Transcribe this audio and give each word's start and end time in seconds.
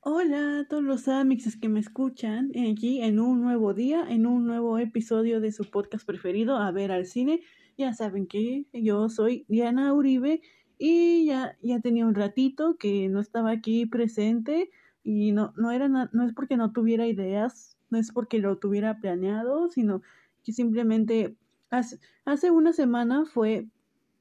Hola 0.00 0.60
a 0.60 0.64
todos 0.68 0.82
los 0.82 1.06
amixes 1.06 1.56
que 1.56 1.68
me 1.68 1.78
escuchan 1.78 2.50
aquí 2.70 3.00
en 3.00 3.20
un 3.20 3.42
nuevo 3.42 3.74
día, 3.74 4.04
en 4.08 4.26
un 4.26 4.44
nuevo 4.44 4.78
episodio 4.78 5.40
de 5.40 5.52
su 5.52 5.70
podcast 5.70 6.04
preferido, 6.04 6.56
A 6.56 6.72
ver 6.72 6.90
al 6.90 7.06
cine. 7.06 7.42
Ya 7.78 7.94
saben 7.94 8.26
que 8.26 8.66
yo 8.72 9.08
soy 9.08 9.44
Diana 9.48 9.94
Uribe 9.94 10.40
y 10.78 11.26
ya, 11.26 11.56
ya 11.62 11.78
tenía 11.80 12.06
un 12.06 12.14
ratito 12.16 12.76
que 12.76 13.08
no 13.08 13.20
estaba 13.20 13.52
aquí 13.52 13.86
presente 13.86 14.70
y 15.04 15.30
no, 15.30 15.52
no, 15.56 15.70
era 15.70 15.88
no 15.88 16.24
es 16.24 16.32
porque 16.34 16.56
no 16.56 16.72
tuviera 16.72 17.06
ideas, 17.06 17.76
no 17.90 17.98
es 17.98 18.10
porque 18.10 18.40
lo 18.40 18.58
tuviera 18.58 18.98
planeado, 19.00 19.68
sino 19.68 20.02
que 20.42 20.52
simplemente 20.52 21.36
hace, 21.70 22.00
hace 22.24 22.50
una 22.50 22.72
semana 22.72 23.26
fue 23.26 23.68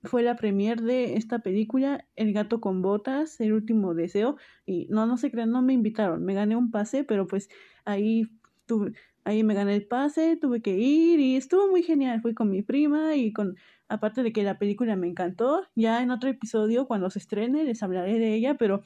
fue 0.05 0.23
la 0.23 0.35
premier 0.35 0.81
de 0.81 1.15
esta 1.15 1.39
película, 1.39 2.05
El 2.15 2.33
gato 2.33 2.61
con 2.61 2.81
botas, 2.81 3.39
El 3.41 3.53
último 3.53 3.93
deseo. 3.93 4.37
Y 4.65 4.87
no, 4.89 5.05
no 5.05 5.17
se 5.17 5.31
crean, 5.31 5.51
no 5.51 5.61
me 5.61 5.73
invitaron. 5.73 6.23
Me 6.23 6.33
gané 6.33 6.55
un 6.55 6.71
pase, 6.71 7.03
pero 7.03 7.27
pues 7.27 7.49
ahí 7.85 8.27
tuve, 8.65 8.93
ahí 9.23 9.43
me 9.43 9.53
gané 9.53 9.75
el 9.75 9.85
pase, 9.85 10.37
tuve 10.37 10.61
que 10.61 10.77
ir 10.77 11.19
y 11.19 11.35
estuvo 11.35 11.67
muy 11.67 11.83
genial. 11.83 12.21
Fui 12.21 12.33
con 12.33 12.49
mi 12.49 12.61
prima 12.61 13.15
y 13.15 13.33
con, 13.33 13.55
aparte 13.87 14.23
de 14.23 14.31
que 14.31 14.43
la 14.43 14.57
película 14.57 14.95
me 14.95 15.07
encantó, 15.07 15.63
ya 15.75 16.01
en 16.01 16.11
otro 16.11 16.29
episodio, 16.29 16.87
cuando 16.87 17.09
se 17.09 17.19
estrene, 17.19 17.63
les 17.63 17.83
hablaré 17.83 18.19
de 18.19 18.35
ella, 18.35 18.55
pero 18.55 18.83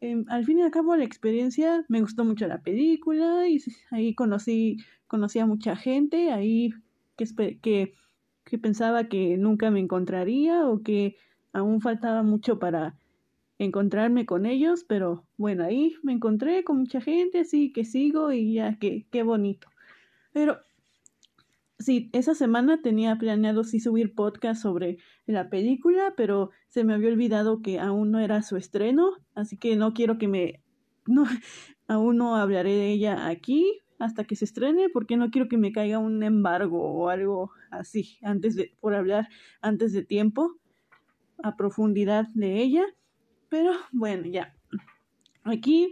em, 0.00 0.24
al 0.28 0.44
fin 0.44 0.58
y 0.58 0.62
al 0.62 0.70
cabo 0.70 0.96
la 0.96 1.04
experiencia, 1.04 1.84
me 1.88 2.00
gustó 2.00 2.24
mucho 2.24 2.46
la 2.46 2.62
película 2.62 3.48
y 3.48 3.62
ahí 3.90 4.14
conocí, 4.14 4.78
conocí 5.06 5.38
a 5.38 5.46
mucha 5.46 5.76
gente, 5.76 6.32
ahí 6.32 6.70
que, 7.16 7.58
que 7.60 7.94
que 8.46 8.58
pensaba 8.58 9.08
que 9.08 9.36
nunca 9.36 9.70
me 9.70 9.80
encontraría 9.80 10.66
o 10.66 10.82
que 10.82 11.16
aún 11.52 11.80
faltaba 11.80 12.22
mucho 12.22 12.58
para 12.58 12.96
encontrarme 13.58 14.24
con 14.24 14.46
ellos, 14.46 14.84
pero 14.84 15.26
bueno, 15.36 15.64
ahí 15.64 15.96
me 16.02 16.12
encontré 16.12 16.62
con 16.62 16.78
mucha 16.78 17.00
gente, 17.00 17.40
así 17.40 17.72
que 17.72 17.84
sigo 17.84 18.32
y 18.32 18.54
ya, 18.54 18.78
que 18.78 19.06
qué 19.10 19.24
bonito. 19.24 19.68
Pero 20.32 20.58
sí, 21.78 22.08
esa 22.12 22.34
semana 22.34 22.80
tenía 22.82 23.16
planeado 23.16 23.64
sí 23.64 23.80
subir 23.80 24.14
podcast 24.14 24.62
sobre 24.62 24.98
la 25.26 25.50
película, 25.50 26.14
pero 26.16 26.50
se 26.68 26.84
me 26.84 26.94
había 26.94 27.08
olvidado 27.08 27.62
que 27.62 27.80
aún 27.80 28.12
no 28.12 28.20
era 28.20 28.42
su 28.42 28.56
estreno, 28.56 29.10
así 29.34 29.56
que 29.56 29.76
no 29.76 29.92
quiero 29.92 30.18
que 30.18 30.28
me... 30.28 30.62
No, 31.08 31.24
aún 31.86 32.16
no 32.16 32.34
hablaré 32.34 32.72
de 32.72 32.90
ella 32.90 33.28
aquí, 33.28 33.80
hasta 33.98 34.24
que 34.24 34.36
se 34.36 34.44
estrene 34.44 34.88
porque 34.88 35.16
no 35.16 35.30
quiero 35.30 35.48
que 35.48 35.56
me 35.56 35.72
caiga 35.72 35.98
un 35.98 36.22
embargo 36.22 36.82
o 36.82 37.08
algo 37.08 37.50
así 37.70 38.18
antes 38.22 38.54
de 38.54 38.74
por 38.80 38.94
hablar 38.94 39.28
antes 39.60 39.92
de 39.92 40.04
tiempo 40.04 40.56
a 41.42 41.56
profundidad 41.56 42.26
de 42.34 42.62
ella. 42.62 42.84
Pero 43.48 43.72
bueno 43.92 44.26
ya. 44.26 44.54
Aquí 45.44 45.90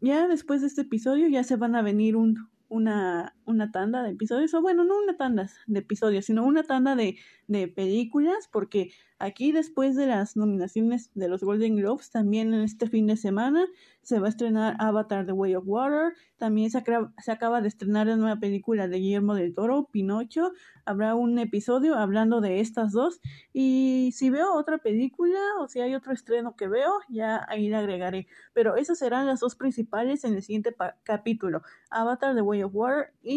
ya 0.00 0.28
después 0.28 0.60
de 0.60 0.68
este 0.68 0.82
episodio 0.82 1.28
ya 1.28 1.42
se 1.42 1.56
van 1.56 1.74
a 1.74 1.82
venir 1.82 2.16
un, 2.16 2.48
una, 2.68 3.34
una 3.46 3.70
tanda 3.70 4.02
de 4.02 4.10
episodios, 4.10 4.54
o 4.54 4.62
bueno, 4.62 4.84
no 4.84 4.98
una 4.98 5.16
tanda 5.16 5.50
de 5.66 5.78
episodios, 5.80 6.26
sino 6.26 6.44
una 6.44 6.62
tanda 6.62 6.96
de, 6.96 7.16
de 7.46 7.68
películas, 7.68 8.48
porque 8.50 8.90
aquí 9.18 9.52
después 9.52 9.96
de 9.96 10.06
las 10.06 10.36
nominaciones 10.36 11.10
de 11.14 11.28
los 11.28 11.42
Golden 11.42 11.76
Globes, 11.76 12.10
también 12.10 12.52
en 12.54 12.60
este 12.62 12.88
fin 12.88 13.06
de 13.06 13.16
semana 13.16 13.66
se 14.02 14.18
va 14.18 14.26
a 14.26 14.30
estrenar 14.30 14.76
Avatar 14.78 15.24
The 15.24 15.32
Way 15.32 15.54
of 15.54 15.64
Water, 15.66 16.12
también 16.36 16.70
se, 16.70 16.82
se 17.22 17.32
acaba 17.32 17.62
de 17.62 17.68
estrenar 17.68 18.06
la 18.06 18.16
nueva 18.16 18.38
película 18.38 18.86
de 18.88 18.98
Guillermo 18.98 19.34
del 19.34 19.54
Toro, 19.54 19.88
Pinocho, 19.90 20.52
habrá 20.84 21.14
un 21.14 21.38
episodio 21.38 21.94
hablando 21.96 22.40
de 22.40 22.60
estas 22.60 22.92
dos, 22.92 23.20
y 23.52 24.10
si 24.12 24.30
veo 24.30 24.54
otra 24.54 24.78
película 24.78 25.38
o 25.60 25.68
si 25.68 25.80
hay 25.80 25.94
otro 25.94 26.12
estreno 26.12 26.54
que 26.56 26.68
veo, 26.68 26.92
ya 27.08 27.46
ahí 27.48 27.68
le 27.68 27.76
agregaré, 27.76 28.26
pero 28.52 28.76
esas 28.76 28.98
serán 28.98 29.26
las 29.26 29.40
dos 29.40 29.56
principales 29.56 30.24
en 30.24 30.34
el 30.34 30.42
siguiente 30.42 30.74
capítulo, 31.02 31.62
Avatar 31.90 32.34
The 32.34 32.42
Way 32.42 32.64
of 32.64 32.74
Water 32.74 33.12
y 33.22 33.33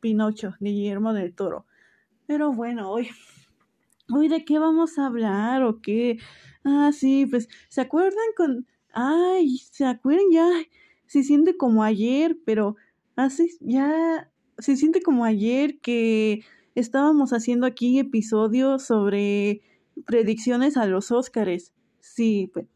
Pinocho 0.00 0.54
de 0.60 0.70
Guillermo 0.70 1.12
del 1.12 1.34
Toro. 1.34 1.66
Pero 2.26 2.52
bueno, 2.52 2.90
hoy 2.90 3.08
hoy 4.12 4.28
de 4.28 4.44
qué 4.44 4.58
vamos 4.58 4.98
a 4.98 5.06
hablar 5.06 5.62
o 5.62 5.80
qué. 5.80 6.18
Ah, 6.64 6.90
sí, 6.92 7.26
pues, 7.26 7.48
¿se 7.68 7.80
acuerdan 7.80 8.18
con... 8.36 8.66
Ay, 8.92 9.58
¿se 9.58 9.84
acuerdan 9.84 10.26
ya? 10.32 10.48
Se 11.06 11.22
siente 11.22 11.56
como 11.56 11.82
ayer, 11.82 12.38
pero 12.44 12.76
hace 13.16 13.48
ya... 13.60 14.30
Se 14.58 14.76
siente 14.76 15.00
como 15.00 15.24
ayer 15.24 15.80
que 15.80 16.44
estábamos 16.74 17.32
haciendo 17.32 17.66
aquí 17.66 17.98
episodios 17.98 18.82
sobre 18.82 19.62
predicciones 20.04 20.76
a 20.76 20.86
los 20.86 21.10
Óscares. 21.10 21.72
Sí, 22.00 22.50
pues, 22.52 22.66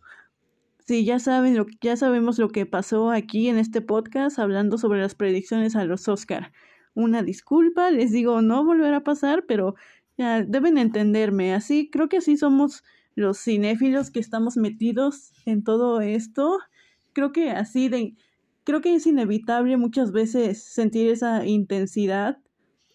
sí, 0.85 1.05
ya 1.05 1.19
saben 1.19 1.57
lo 1.57 1.67
ya 1.81 1.97
sabemos 1.97 2.39
lo 2.39 2.49
que 2.51 2.67
pasó 2.67 3.11
aquí 3.11 3.49
en 3.49 3.59
este 3.59 3.81
podcast 3.81 4.39
hablando 4.39 4.79
sobre 4.79 5.01
las 5.01 5.15
predicciones 5.15 5.77
a 5.77 5.85
los 5.85 6.09
Óscar. 6.09 6.53
Una 6.95 7.23
disculpa, 7.23 7.91
les 7.91 8.13
digo, 8.13 8.41
no 8.43 8.65
volverá 8.65 8.99
a 8.99 9.05
pasar, 9.05 9.45
pero 9.47 9.75
ya, 10.17 10.43
deben 10.43 10.79
entenderme, 10.79 11.55
así, 11.55 11.91
creo 11.91 12.09
que 12.09 12.19
así 12.19 12.37
somos 12.37 12.85
los 13.17 13.39
cinéfilos 13.39 14.11
que 14.11 14.21
estamos 14.21 14.57
metidos 14.57 15.33
en 15.47 15.65
todo 15.65 16.01
esto. 16.01 16.59
Creo 17.13 17.33
que 17.33 17.51
así 17.51 17.89
de, 17.89 18.15
creo 18.65 18.81
que 18.81 18.95
es 18.95 19.07
inevitable 19.07 19.77
muchas 19.77 20.13
veces 20.13 20.63
sentir 20.63 21.09
esa 21.09 21.47
intensidad, 21.47 22.39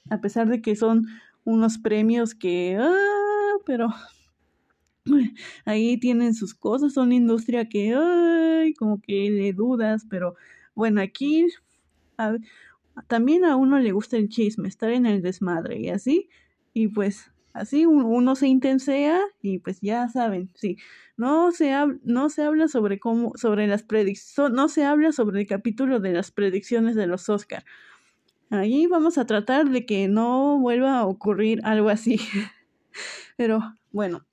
a 0.09 0.21
pesar 0.21 0.49
de 0.49 0.61
que 0.61 0.75
son 0.75 1.07
unos 1.43 1.77
premios 1.77 2.35
que, 2.35 2.77
ah, 2.79 3.55
pero 3.65 3.89
ahí 5.65 5.97
tienen 5.97 6.33
sus 6.33 6.53
cosas, 6.53 6.93
son 6.93 7.11
industria 7.11 7.67
que, 7.67 7.93
ay, 7.95 8.73
como 8.73 9.01
que 9.01 9.29
le 9.29 9.53
dudas, 9.53 10.05
pero 10.09 10.35
bueno, 10.75 11.01
aquí 11.01 11.47
también 13.07 13.45
a 13.45 13.55
uno 13.55 13.79
le 13.79 13.91
gusta 13.91 14.17
el 14.17 14.29
chisme, 14.29 14.67
estar 14.67 14.89
en 14.91 15.05
el 15.05 15.21
desmadre 15.21 15.79
y 15.79 15.89
así 15.89 16.29
y 16.73 16.87
pues 16.87 17.31
así 17.53 17.85
uno 17.85 18.35
se 18.35 18.47
intensea 18.47 19.19
y 19.41 19.59
pues 19.59 19.81
ya 19.81 20.07
saben, 20.09 20.49
sí, 20.55 20.77
no 21.17 21.51
se, 21.51 21.73
no 22.03 22.29
se 22.29 22.43
habla 22.43 22.67
sobre 22.67 22.99
cómo, 22.99 23.33
sobre 23.35 23.67
las 23.67 23.83
predicciones, 23.83 24.53
no 24.53 24.69
se 24.69 24.85
habla 24.85 25.11
sobre 25.11 25.41
el 25.41 25.47
capítulo 25.47 25.99
de 25.99 26.13
las 26.13 26.31
predicciones 26.31 26.95
de 26.95 27.07
los 27.07 27.27
Oscar. 27.29 27.65
Ahí 28.49 28.87
vamos 28.87 29.17
a 29.17 29.25
tratar 29.25 29.69
de 29.69 29.85
que 29.85 30.07
no 30.07 30.57
vuelva 30.59 30.99
a 30.99 31.05
ocurrir 31.05 31.61
algo 31.63 31.89
así. 31.89 32.19
Pero 33.37 33.59
bueno, 33.91 34.25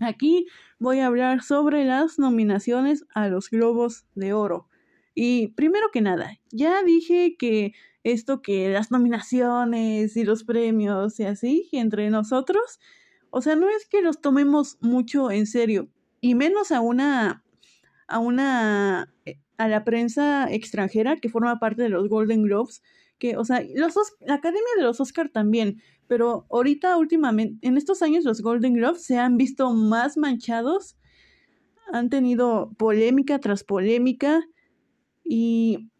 aquí 0.00 0.46
voy 0.78 1.00
a 1.00 1.06
hablar 1.06 1.42
sobre 1.42 1.84
las 1.84 2.18
nominaciones 2.18 3.04
a 3.14 3.28
los 3.28 3.50
Globos 3.50 4.06
de 4.14 4.32
Oro. 4.32 4.68
Y 5.14 5.48
primero 5.48 5.88
que 5.92 6.00
nada, 6.00 6.38
ya 6.50 6.82
dije 6.82 7.36
que 7.38 7.72
esto 8.04 8.40
que 8.40 8.70
las 8.70 8.90
nominaciones 8.90 10.16
y 10.16 10.24
los 10.24 10.44
premios 10.44 11.18
y 11.18 11.24
así 11.24 11.68
entre 11.72 12.10
nosotros, 12.10 12.78
o 13.30 13.42
sea, 13.42 13.56
no 13.56 13.68
es 13.68 13.86
que 13.86 14.00
los 14.00 14.20
tomemos 14.20 14.78
mucho 14.80 15.30
en 15.30 15.46
serio, 15.46 15.88
y 16.20 16.34
menos 16.34 16.72
a 16.72 16.80
una 16.80 17.44
a 18.06 18.18
una 18.18 19.12
eh, 19.26 19.38
a 19.58 19.68
la 19.68 19.84
prensa 19.84 20.50
extranjera 20.50 21.16
que 21.16 21.28
forma 21.28 21.58
parte 21.58 21.82
de 21.82 21.88
los 21.88 22.08
Golden 22.08 22.42
Globes, 22.44 22.82
que, 23.18 23.36
o 23.36 23.44
sea, 23.44 23.62
los, 23.74 23.94
la 24.20 24.34
Academia 24.34 24.68
de 24.76 24.82
los 24.82 25.00
Oscar 25.00 25.28
también, 25.28 25.82
pero 26.06 26.46
ahorita 26.50 26.96
últimamente, 26.96 27.66
en 27.66 27.76
estos 27.76 28.02
años 28.02 28.24
los 28.24 28.40
Golden 28.40 28.74
Globes 28.74 29.04
se 29.04 29.18
han 29.18 29.36
visto 29.36 29.72
más 29.72 30.16
manchados, 30.16 30.96
han 31.92 32.10
tenido 32.10 32.72
polémica 32.78 33.38
tras 33.38 33.64
polémica 33.64 34.42
y 35.24 35.90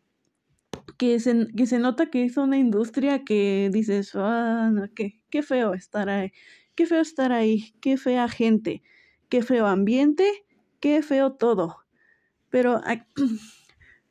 que 0.97 1.21
se, 1.21 1.47
que 1.57 1.67
se 1.67 1.79
nota 1.79 2.11
que 2.11 2.25
es 2.25 2.37
una 2.37 2.59
industria 2.59 3.25
que 3.25 3.71
dices, 3.73 4.13
ah, 4.15 4.71
no, 4.73 4.93
qué, 4.95 5.21
qué 5.31 5.43
feo 5.43 5.75
estar 5.75 6.09
ahí, 6.09 6.33
qué 6.75 6.87
feo 6.87 7.01
estar 7.01 7.33
ahí, 7.33 7.75
qué 7.81 7.97
fea 7.97 8.29
gente, 8.29 8.83
qué 9.29 9.43
feo 9.43 9.67
ambiente, 9.67 10.25
qué 10.81 11.03
feo 11.03 11.33
todo. 11.33 11.77
Pero 12.51 12.81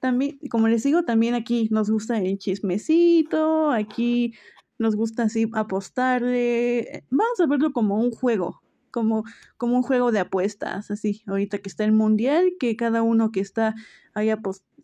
también, 0.07 0.39
como 0.49 0.69
les 0.69 0.83
digo, 0.83 1.03
también 1.03 1.35
aquí 1.35 1.67
nos 1.69 1.89
gusta 1.89 2.17
el 2.17 2.37
chismecito, 2.37 3.71
aquí 3.71 4.33
nos 4.79 4.95
gusta 4.95 5.23
así 5.23 5.49
apostarle, 5.53 7.03
vamos 7.09 7.37
a 7.41 7.45
verlo 7.45 7.73
como 7.73 7.99
un 7.99 8.11
juego, 8.11 8.61
como, 8.89 9.25
como 9.57 9.75
un 9.75 9.83
juego 9.83 10.13
de 10.13 10.19
apuestas, 10.19 10.91
así, 10.91 11.23
ahorita 11.27 11.57
que 11.57 11.67
está 11.67 11.83
el 11.83 11.91
mundial, 11.91 12.53
que 12.57 12.77
cada 12.77 13.01
uno 13.01 13.33
que 13.33 13.41
está 13.41 13.75
ahí, 14.13 14.31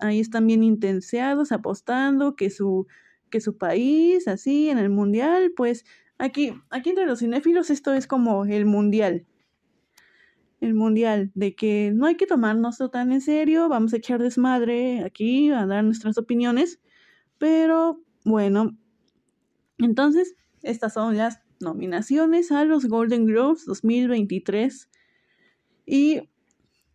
ahí 0.01 0.19
están 0.19 0.45
bien 0.45 0.61
intenseados, 0.61 1.53
apostando, 1.53 2.35
que 2.35 2.49
su, 2.49 2.85
que 3.29 3.39
su 3.39 3.57
país, 3.57 4.27
así, 4.27 4.69
en 4.69 4.77
el 4.77 4.89
mundial, 4.89 5.53
pues 5.55 5.85
aquí, 6.17 6.53
aquí 6.69 6.89
entre 6.89 7.05
los 7.05 7.19
cinéfilos 7.19 7.69
esto 7.69 7.93
es 7.93 8.07
como 8.07 8.43
el 8.43 8.65
mundial, 8.65 9.25
el 10.63 10.73
mundial, 10.73 11.31
de 11.35 11.55
que 11.55 11.91
no 11.93 12.05
hay 12.05 12.15
que 12.15 12.25
tomarnos 12.25 12.77
tan 12.91 13.11
en 13.11 13.21
serio, 13.21 13.69
vamos 13.69 13.93
a 13.93 13.97
echar 13.97 14.21
desmadre 14.21 15.03
aquí, 15.03 15.51
a 15.51 15.65
dar 15.65 15.83
nuestras 15.83 16.17
opiniones, 16.17 16.79
pero 17.37 18.01
bueno, 18.23 18.77
entonces, 19.77 20.35
estas 20.61 20.93
son 20.93 21.17
las 21.17 21.41
nominaciones 21.59 22.51
a 22.51 22.63
los 22.63 22.85
Golden 22.85 23.25
Globes 23.25 23.65
2023. 23.65 24.89
Y 25.85 26.29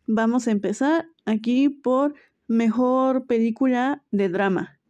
vamos 0.06 0.48
a 0.48 0.52
empezar 0.52 1.08
aquí 1.26 1.68
por 1.68 2.14
mejor 2.46 3.26
película 3.26 4.04
de 4.10 4.28
drama. 4.28 4.80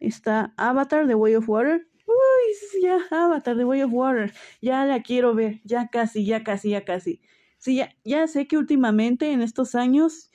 Está 0.00 0.54
Avatar, 0.56 1.06
The 1.06 1.14
Way 1.14 1.34
of 1.36 1.48
Water. 1.48 1.86
Uy, 2.06 2.82
ya, 2.82 2.98
Avatar, 3.10 3.56
The 3.56 3.64
Way 3.64 3.82
of 3.82 3.92
Water. 3.92 4.32
Ya 4.60 4.84
la 4.86 5.02
quiero 5.02 5.34
ver, 5.34 5.60
ya 5.64 5.88
casi, 5.88 6.24
ya 6.24 6.42
casi, 6.42 6.70
ya 6.70 6.84
casi. 6.84 7.20
Sí, 7.62 7.76
ya, 7.76 7.90
ya 8.04 8.26
sé 8.26 8.48
que 8.48 8.58
últimamente 8.58 9.30
en 9.30 9.40
estos 9.40 9.76
años 9.76 10.32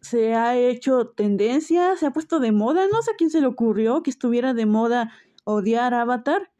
se 0.00 0.32
ha 0.32 0.56
hecho 0.56 1.08
tendencia, 1.08 1.94
se 1.96 2.06
ha 2.06 2.10
puesto 2.10 2.40
de 2.40 2.52
moda. 2.52 2.86
No 2.90 3.02
sé 3.02 3.10
a 3.10 3.16
quién 3.18 3.28
se 3.28 3.42
le 3.42 3.46
ocurrió 3.46 4.02
que 4.02 4.08
estuviera 4.08 4.54
de 4.54 4.64
moda 4.64 5.12
odiar 5.44 5.92
Avatar, 5.92 6.50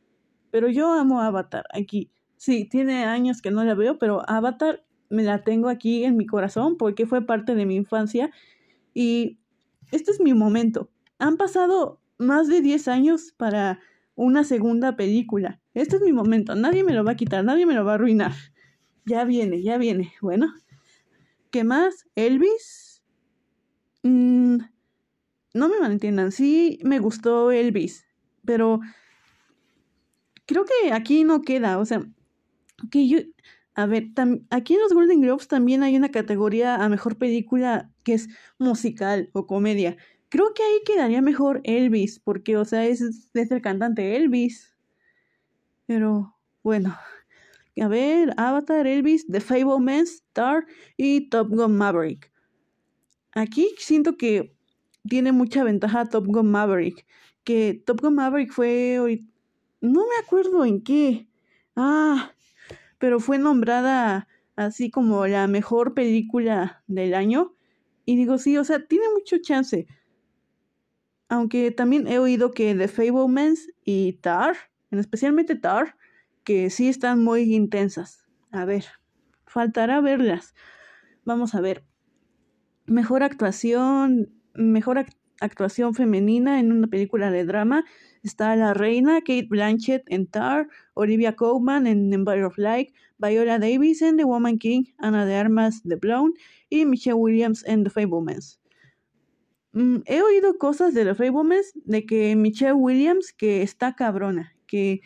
pero 0.50 0.68
yo 0.68 0.92
amo 0.92 1.22
Avatar 1.22 1.64
aquí. 1.72 2.10
Sí, 2.36 2.68
tiene 2.68 3.06
años 3.06 3.40
que 3.40 3.50
no 3.50 3.64
la 3.64 3.74
veo, 3.74 3.98
pero 3.98 4.28
Avatar 4.28 4.84
me 5.08 5.22
la 5.22 5.42
tengo 5.42 5.70
aquí 5.70 6.04
en 6.04 6.18
mi 6.18 6.26
corazón 6.26 6.76
porque 6.76 7.06
fue 7.06 7.24
parte 7.24 7.54
de 7.54 7.64
mi 7.64 7.76
infancia 7.76 8.30
y 8.92 9.38
este 9.90 10.10
es 10.10 10.20
mi 10.20 10.34
momento. 10.34 10.90
Han 11.18 11.38
pasado 11.38 12.02
más 12.18 12.48
de 12.48 12.60
10 12.60 12.88
años 12.88 13.32
para 13.38 13.80
una 14.16 14.44
segunda 14.44 14.96
película. 14.96 15.62
Este 15.72 15.96
es 15.96 16.02
mi 16.02 16.12
momento. 16.12 16.54
Nadie 16.54 16.84
me 16.84 16.92
lo 16.92 17.04
va 17.04 17.12
a 17.12 17.16
quitar, 17.16 17.42
nadie 17.42 17.64
me 17.64 17.72
lo 17.72 17.86
va 17.86 17.92
a 17.92 17.94
arruinar. 17.94 18.32
Ya 19.06 19.24
viene, 19.24 19.62
ya 19.62 19.78
viene. 19.78 20.12
Bueno, 20.20 20.52
¿qué 21.50 21.64
más? 21.64 22.06
Elvis. 22.14 23.02
Mm, 24.02 24.58
no 25.54 25.68
me 25.68 25.78
malentiendan, 25.80 26.32
sí 26.32 26.78
me 26.82 26.98
gustó 26.98 27.50
Elvis, 27.50 28.06
pero 28.44 28.80
creo 30.46 30.64
que 30.64 30.92
aquí 30.92 31.24
no 31.24 31.42
queda. 31.42 31.78
O 31.78 31.84
sea, 31.84 32.02
que 32.90 33.08
yo, 33.08 33.18
a 33.74 33.86
ver, 33.86 34.08
aquí 34.50 34.74
en 34.74 34.80
los 34.80 34.92
Golden 34.92 35.20
Globes 35.20 35.48
también 35.48 35.82
hay 35.82 35.96
una 35.96 36.10
categoría 36.10 36.76
a 36.76 36.88
mejor 36.88 37.18
película 37.18 37.90
que 38.04 38.14
es 38.14 38.28
musical 38.58 39.30
o 39.32 39.46
comedia. 39.46 39.96
Creo 40.28 40.52
que 40.54 40.62
ahí 40.62 40.80
quedaría 40.86 41.22
mejor 41.22 41.60
Elvis, 41.64 42.18
porque, 42.20 42.56
o 42.56 42.64
sea, 42.64 42.84
es, 42.86 43.00
es 43.02 43.50
el 43.50 43.62
cantante 43.62 44.16
Elvis. 44.16 44.76
Pero, 45.86 46.36
bueno. 46.62 46.96
A 47.80 47.88
ver, 47.88 48.32
Avatar, 48.36 48.86
Elvis, 48.86 49.26
The 49.26 49.40
Fableman, 49.40 50.04
Star 50.04 50.66
y 50.96 51.28
Top 51.28 51.48
Gun 51.48 51.76
Maverick. 51.76 52.30
Aquí 53.32 53.74
siento 53.78 54.16
que 54.16 54.54
tiene 55.08 55.32
mucha 55.32 55.64
ventaja 55.64 56.04
Top 56.06 56.26
Gun 56.26 56.50
Maverick. 56.50 57.04
Que 57.42 57.82
Top 57.84 58.00
Gun 58.00 58.14
Maverick 58.14 58.52
fue. 58.52 59.24
No 59.80 60.00
me 60.02 60.24
acuerdo 60.24 60.64
en 60.64 60.82
qué. 60.82 61.28
Ah, 61.74 62.32
pero 62.98 63.18
fue 63.18 63.38
nombrada 63.38 64.28
así 64.56 64.90
como 64.90 65.26
la 65.26 65.48
mejor 65.48 65.94
película 65.94 66.82
del 66.86 67.14
año. 67.14 67.56
Y 68.06 68.16
digo, 68.16 68.38
sí, 68.38 68.56
o 68.56 68.64
sea, 68.64 68.86
tiene 68.86 69.06
mucho 69.12 69.38
chance. 69.38 69.86
Aunque 71.28 71.70
también 71.72 72.06
he 72.06 72.18
oído 72.18 72.52
que 72.52 72.74
The 72.74 72.86
Fablemans 72.86 73.68
y 73.84 74.14
Tar, 74.14 74.56
en 74.90 75.00
especialmente 75.00 75.56
Tar, 75.56 75.96
que 76.44 76.70
sí 76.70 76.88
están 76.88 77.24
muy 77.24 77.54
intensas. 77.54 78.24
A 78.50 78.64
ver, 78.64 78.84
faltará 79.46 80.00
verlas. 80.00 80.54
Vamos 81.24 81.54
a 81.54 81.60
ver. 81.60 81.84
Mejor 82.86 83.22
actuación, 83.22 84.30
mejor 84.54 85.06
actuación 85.40 85.94
femenina 85.94 86.60
en 86.60 86.70
una 86.70 86.86
película 86.86 87.30
de 87.30 87.44
drama. 87.44 87.84
Está 88.22 88.54
La 88.56 88.74
Reina, 88.74 89.20
Kate 89.20 89.46
Blanchett 89.48 90.04
en 90.08 90.26
Tar, 90.26 90.68
Olivia 90.94 91.34
Colman 91.34 91.86
en 91.86 92.12
Empire 92.12 92.44
of 92.44 92.58
Light, 92.58 92.94
Viola 93.18 93.58
Davis 93.58 94.02
en 94.02 94.16
The 94.16 94.24
Woman 94.24 94.58
King, 94.58 94.84
Ana 94.98 95.26
de 95.26 95.34
Armas 95.34 95.82
The 95.82 95.96
Blown 95.96 96.34
y 96.68 96.84
Michelle 96.84 97.14
Williams 97.14 97.64
en 97.66 97.84
The 97.84 97.90
Fablemans. 97.90 98.60
Mm, 99.72 100.02
he 100.06 100.22
oído 100.22 100.56
cosas 100.58 100.94
de 100.94 101.04
The 101.04 101.14
Fablemans 101.14 101.72
de 101.84 102.06
que 102.06 102.36
Michelle 102.36 102.74
Williams 102.74 103.32
que 103.32 103.62
está 103.62 103.94
cabrona, 103.94 104.54
que 104.66 105.00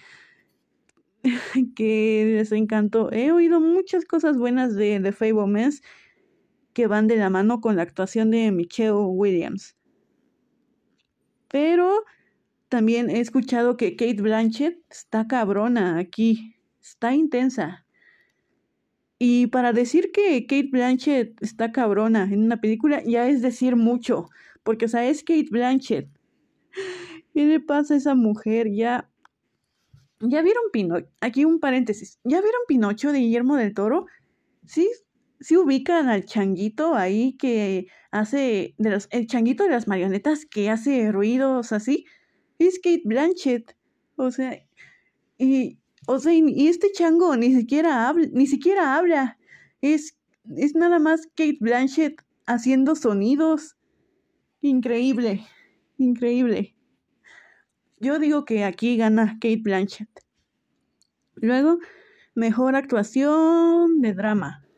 que 1.75 2.35
les 2.37 2.53
encantó. 2.53 3.11
He 3.13 3.33
oído 3.33 3.61
muchas 3.61 4.05
cosas 4.05 4.39
buenas 4.39 4.75
de 4.75 5.01
The 5.01 5.13
Fablemans 5.13 5.83
que 6.73 6.87
van 6.87 7.09
de 7.09 7.17
la 7.17 7.31
mano 7.31 7.61
con 7.61 7.77
la 7.77 7.83
actuación 7.83 8.31
de 8.31 8.53
Michelle 8.53 8.93
Williams. 8.93 9.77
Pero 11.49 12.05
también 12.69 13.11
he 13.11 13.21
escuchado 13.21 13.77
que 13.77 13.97
Kate 13.97 14.23
Blanchett 14.23 14.79
está 14.91 15.27
cabrona 15.27 15.99
aquí, 15.99 16.55
está 16.81 17.15
intensa. 17.15 17.87
Y 19.19 19.49
para 19.49 19.73
decir 19.73 20.13
que 20.13 20.47
Kate 20.47 20.69
Blanchett 20.71 21.43
está 21.43 21.73
cabrona 21.73 22.25
en 22.25 22.45
una 22.45 22.61
película 22.61 23.03
ya 23.05 23.27
es 23.27 23.43
decir 23.43 23.75
mucho, 23.75 24.29
porque 24.63 24.85
o 24.85 24.89
sea, 24.89 25.09
es 25.09 25.25
Kate 25.25 25.49
Blanchett. 25.51 26.09
¿Qué 27.35 27.47
le 27.47 27.61
pasa 27.61 27.95
a 27.95 27.97
esa 27.97 28.15
mujer? 28.15 28.71
Ya 28.71 29.08
¿Ya 30.21 30.43
vieron 30.43 30.65
Pinocho? 30.73 31.07
Aquí 31.21 31.45
un 31.45 31.61
paréntesis. 31.61 32.19
¿Ya 32.25 32.41
vieron 32.41 32.61
Pinocho 32.67 33.13
de 33.13 33.19
Guillermo 33.21 33.57
del 33.57 33.75
Toro? 33.75 34.07
Sí, 34.67 34.89
sí 35.41 35.57
ubican 35.57 36.09
al 36.09 36.25
changuito 36.25 36.95
ahí 36.95 37.37
que 37.37 37.87
hace 38.11 38.75
de 38.79 38.91
los 38.91 39.09
el 39.11 39.27
changuito 39.27 39.65
de 39.65 39.71
las 39.71 39.87
marionetas 39.87 40.47
que 40.47 40.71
hace 40.71 41.13
ruidos 41.13 41.73
así 41.73 42.05
es 42.59 42.79
Kate 42.79 43.03
Blanchett. 43.05 43.77
O 44.17 44.31
sea, 44.31 44.61
y, 45.39 45.79
o 46.07 46.19
sea, 46.19 46.35
y 46.35 46.69
este 46.69 46.91
chango 46.93 47.37
ni 47.37 47.55
siquiera 47.55 48.09
habla, 48.09 48.29
ni 48.33 48.47
siquiera 48.47 48.97
habla. 48.97 49.39
Es, 49.81 50.17
es 50.57 50.75
nada 50.75 50.99
más 50.99 51.27
Kate 51.37 51.59
Blanchett 51.61 52.21
haciendo 52.47 52.97
sonidos. 52.97 53.77
Increíble, 54.61 55.47
increíble. 55.99 56.75
Yo 58.01 58.19
digo 58.19 58.45
que 58.45 58.65
aquí 58.65 58.97
gana 58.97 59.35
Kate 59.41 59.61
Blanchett. 59.63 60.09
Luego, 61.35 61.79
mejor 62.35 62.77
actuación 62.77 64.01
de 64.01 64.15
drama 64.15 64.69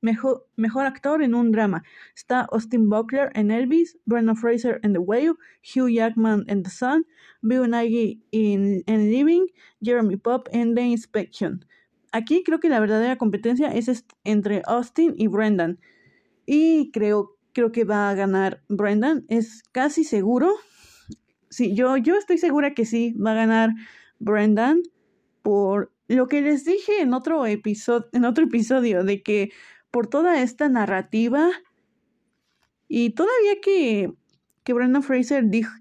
mejor, 0.00 0.46
mejor 0.56 0.86
actor 0.86 1.22
en 1.22 1.34
un 1.34 1.52
drama. 1.52 1.82
Está 2.14 2.42
Austin 2.52 2.88
Butler 2.88 3.30
en 3.34 3.50
Elvis, 3.50 3.98
Brendan 4.04 4.36
Fraser 4.36 4.80
en 4.82 4.92
The 4.92 4.98
Whale, 4.98 5.34
Hugh 5.62 5.90
Jackman 5.90 6.44
en 6.48 6.62
The 6.62 6.70
Sun, 6.70 7.06
Bill 7.42 7.70
Nighy 7.70 8.22
en, 8.32 8.82
Living, 8.86 9.46
Jeremy 9.82 10.16
Pop 10.16 10.48
en 10.52 10.74
The 10.74 10.82
Inspection. 10.82 11.64
Aquí 12.12 12.42
creo 12.44 12.58
que 12.58 12.68
la 12.68 12.80
verdadera 12.80 13.16
competencia 13.16 13.72
es 13.72 14.04
entre 14.24 14.62
Austin 14.66 15.14
y 15.16 15.28
Brendan. 15.28 15.78
Y 16.46 16.90
creo, 16.90 17.36
creo 17.52 17.70
que 17.70 17.84
va 17.84 18.10
a 18.10 18.14
ganar 18.14 18.62
Brendan. 18.68 19.24
Es 19.28 19.62
casi 19.70 20.04
seguro. 20.04 20.52
Sí, 21.50 21.74
yo, 21.74 21.96
yo 21.96 22.16
estoy 22.16 22.38
segura 22.38 22.74
que 22.74 22.86
sí, 22.86 23.12
va 23.14 23.32
a 23.32 23.34
ganar 23.34 23.70
Brendan 24.20 24.82
por 25.42 25.92
lo 26.06 26.28
que 26.28 26.42
les 26.42 26.64
dije 26.64 27.00
en 27.00 27.12
otro 27.12 27.44
episodio, 27.46 28.08
en 28.12 28.24
otro 28.24 28.44
episodio, 28.44 29.04
de 29.04 29.22
que 29.22 29.50
por 29.90 30.06
toda 30.06 30.40
esta 30.42 30.68
narrativa 30.68 31.50
y 32.88 33.10
todavía 33.10 33.60
que, 33.62 34.12
que 34.64 34.72
Brendan 34.72 35.02
Fraser 35.02 35.44
dijo, 35.48 35.72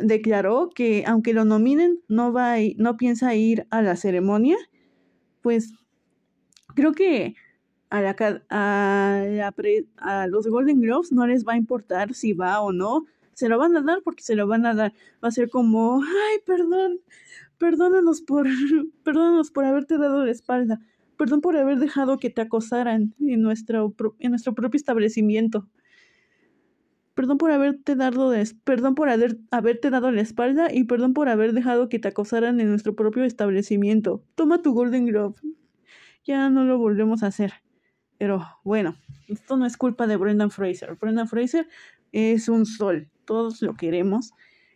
declaró 0.00 0.70
que 0.74 1.04
aunque 1.06 1.34
lo 1.34 1.44
nominen 1.44 2.00
no 2.08 2.32
va 2.32 2.56
no 2.76 2.96
piensa 2.96 3.34
ir 3.34 3.66
a 3.70 3.82
la 3.82 3.96
ceremonia, 3.96 4.56
pues 5.42 5.72
creo 6.74 6.92
que 6.92 7.34
a, 7.90 8.00
la, 8.02 8.16
a, 8.50 9.52
a 9.98 10.26
los 10.26 10.46
Golden 10.48 10.80
Globes 10.80 11.12
no 11.12 11.26
les 11.26 11.46
va 11.46 11.54
a 11.54 11.56
importar 11.56 12.14
si 12.14 12.32
va 12.32 12.60
o 12.60 12.72
no, 12.72 13.04
se 13.36 13.48
lo 13.48 13.58
van 13.58 13.76
a 13.76 13.82
dar 13.82 14.02
porque 14.02 14.24
se 14.24 14.34
lo 14.34 14.48
van 14.48 14.66
a 14.66 14.74
dar. 14.74 14.92
Va 15.22 15.28
a 15.28 15.30
ser 15.30 15.50
como, 15.50 16.02
ay, 16.02 16.38
perdón, 16.44 17.00
Perdónanos 17.58 18.20
por, 18.20 18.46
perdónanos 19.04 19.50
por 19.50 19.64
haberte 19.64 19.98
dado 19.98 20.24
la 20.24 20.30
espalda. 20.30 20.80
Perdón 21.16 21.40
por 21.40 21.56
haber 21.56 21.78
dejado 21.78 22.18
que 22.18 22.28
te 22.28 22.42
acosaran 22.42 23.14
en 23.20 23.40
nuestro, 23.40 23.94
en 24.18 24.30
nuestro 24.30 24.54
propio 24.54 24.76
establecimiento. 24.76 25.66
Perdón 27.14 27.38
por 27.38 27.50
haberte 27.50 27.96
dado 27.96 28.34
perdón 28.64 28.94
por 28.94 29.08
haber, 29.08 29.38
haberte 29.50 29.88
dado 29.88 30.10
la 30.10 30.20
espalda 30.20 30.68
y 30.70 30.84
perdón 30.84 31.14
por 31.14 31.30
haber 31.30 31.54
dejado 31.54 31.88
que 31.88 31.98
te 31.98 32.08
acosaran 32.08 32.60
en 32.60 32.68
nuestro 32.68 32.94
propio 32.94 33.24
establecimiento. 33.24 34.22
Toma 34.34 34.60
tu 34.60 34.74
Golden 34.74 35.06
Globe. 35.06 35.36
Ya 36.24 36.50
no 36.50 36.64
lo 36.64 36.76
volvemos 36.76 37.22
a 37.22 37.28
hacer. 37.28 37.54
Pero 38.18 38.46
bueno, 38.64 38.96
esto 39.28 39.56
no 39.56 39.64
es 39.64 39.78
culpa 39.78 40.06
de 40.06 40.16
Brendan 40.16 40.50
Fraser. 40.50 40.96
Brendan 41.00 41.28
Fraser 41.28 41.66
es 42.12 42.50
un 42.50 42.66
sol. 42.66 43.08
Todos 43.26 43.60
lo 43.62 43.74
queremos. 43.74 44.32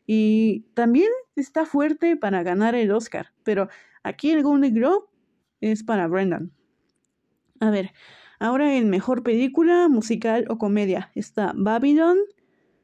Y 0.07 0.66
también 0.75 1.09
está 1.37 1.64
fuerte 1.64 2.16
para 2.16 2.42
ganar 2.42 2.75
el 2.75 2.90
Oscar, 2.90 3.33
pero 3.45 3.69
aquí 4.02 4.30
el 4.30 4.42
Golden 4.42 4.75
Globe 4.75 5.07
es 5.61 5.85
para 5.85 6.09
Brendan. 6.09 6.52
A 7.61 7.71
ver, 7.71 7.92
ahora 8.38 8.76
en 8.76 8.90
mejor 8.90 9.23
película, 9.23 9.88
musical 9.88 10.47
o 10.49 10.59
comedia 10.59 11.11
está 11.14 11.52
Babylon, 11.54 12.19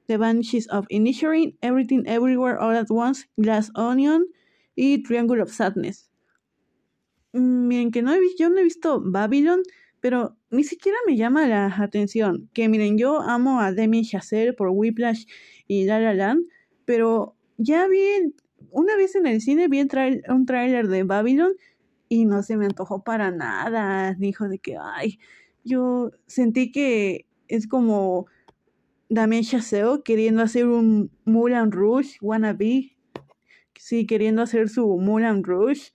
The 0.07 0.19
Banshees 0.19 0.69
of 0.71 0.87
Inisherin, 0.89 1.59
Everything 1.63 2.05
Everywhere 2.07 2.59
All 2.61 2.77
at 2.77 2.91
Once, 2.91 3.29
Glass 3.37 3.71
Onion 3.75 4.27
y 4.77 5.03
Triangle 5.03 5.43
of 5.43 5.51
Sadness. 5.51 6.11
Mm, 7.33 7.67
miren 7.67 7.91
que 7.91 8.03
no 8.03 8.13
he 8.13 8.21
yo 8.39 8.49
no 8.51 8.59
he 8.59 8.65
visto 8.65 9.01
Babylon, 9.05 9.63
pero 10.07 10.37
ni 10.51 10.63
siquiera 10.63 10.97
me 11.05 11.17
llama 11.17 11.49
la 11.49 11.67
atención. 11.67 12.49
Que 12.53 12.69
miren, 12.69 12.97
yo 12.97 13.23
amo 13.23 13.59
a 13.61 13.73
Demi 13.73 14.05
Chazelle 14.05 14.53
por 14.53 14.69
Whiplash 14.69 15.25
y 15.67 15.85
La 15.85 15.99
La 15.99 16.15
Land, 16.15 16.45
pero 16.85 17.35
ya 17.57 17.89
vi, 17.89 18.33
una 18.71 18.97
vez 18.97 19.17
en 19.17 19.27
el 19.27 19.41
cine 19.41 19.67
vi 19.67 19.81
un 19.81 20.47
tráiler 20.47 20.87
de 20.87 21.03
Babylon 21.03 21.55
y 22.09 22.25
no 22.25 22.45
se 22.45 22.57
me 22.57 22.67
antojó 22.67 23.03
para 23.03 23.33
nada. 23.33 24.15
Dijo 24.15 24.49
de 24.49 24.61
que, 24.61 24.77
ay, 24.81 25.19
yo 25.65 26.13
sentí 26.29 26.71
que 26.71 27.27
es 27.49 27.67
como 27.67 28.27
Damien 29.09 29.43
Chazelle 29.43 30.03
queriendo 30.05 30.41
hacer 30.41 30.69
un 30.69 31.11
Moulin 31.25 31.73
Rouge 31.73 32.17
wannabe. 32.21 32.97
Sí, 33.77 34.07
queriendo 34.07 34.43
hacer 34.43 34.69
su 34.69 34.87
Moulin 34.99 35.43
Rouge. 35.43 35.91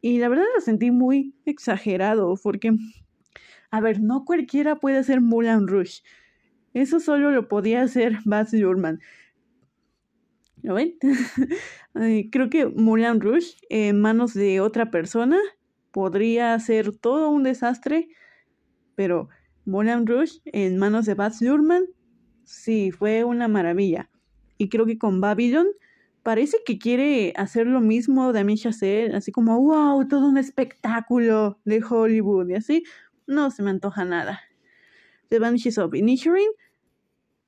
Y 0.00 0.18
la 0.18 0.28
verdad 0.28 0.46
lo 0.52 0.60
sentí 0.60 0.90
muy 0.90 1.36
exagerado 1.44 2.34
porque, 2.42 2.72
a 3.76 3.80
ver, 3.80 4.00
no 4.00 4.24
cualquiera 4.24 4.76
puede 4.76 4.96
hacer 4.96 5.20
Moulin 5.20 5.68
Rouge. 5.68 6.02
Eso 6.72 6.98
solo 6.98 7.30
lo 7.30 7.46
podía 7.46 7.82
hacer 7.82 8.18
Baz 8.24 8.54
Luhrmann. 8.54 9.00
¿Lo 10.62 10.74
ven? 10.74 10.96
Creo 12.32 12.48
que 12.48 12.66
Moulin 12.66 13.20
Rouge 13.20 13.56
en 13.68 14.00
manos 14.00 14.32
de 14.32 14.60
otra 14.62 14.90
persona 14.90 15.38
podría 15.92 16.58
ser 16.58 16.96
todo 16.96 17.28
un 17.28 17.42
desastre, 17.42 18.08
pero 18.94 19.28
Moulin 19.66 20.06
Rouge 20.06 20.40
en 20.46 20.78
manos 20.78 21.04
de 21.04 21.12
Baz 21.12 21.42
Luhrmann 21.42 21.84
sí 22.44 22.92
fue 22.92 23.24
una 23.24 23.46
maravilla. 23.46 24.08
Y 24.56 24.70
creo 24.70 24.86
que 24.86 24.96
con 24.96 25.20
Babylon 25.20 25.66
parece 26.22 26.56
que 26.64 26.78
quiere 26.78 27.34
hacer 27.36 27.66
lo 27.66 27.80
mismo 27.80 28.32
de 28.32 28.40
Amisha 28.40 28.70
Chazelle, 28.70 29.14
así 29.14 29.30
como 29.32 29.60
wow, 29.60 30.08
todo 30.08 30.26
un 30.26 30.38
espectáculo 30.38 31.60
de 31.66 31.84
Hollywood 31.84 32.48
y 32.48 32.54
así. 32.54 32.84
No 33.26 33.50
se 33.50 33.62
me 33.62 33.70
antoja 33.70 34.04
nada. 34.04 34.40
The 35.30 35.38
Banshees 35.40 35.78
of 35.78 35.94
Inisherin 35.94 36.50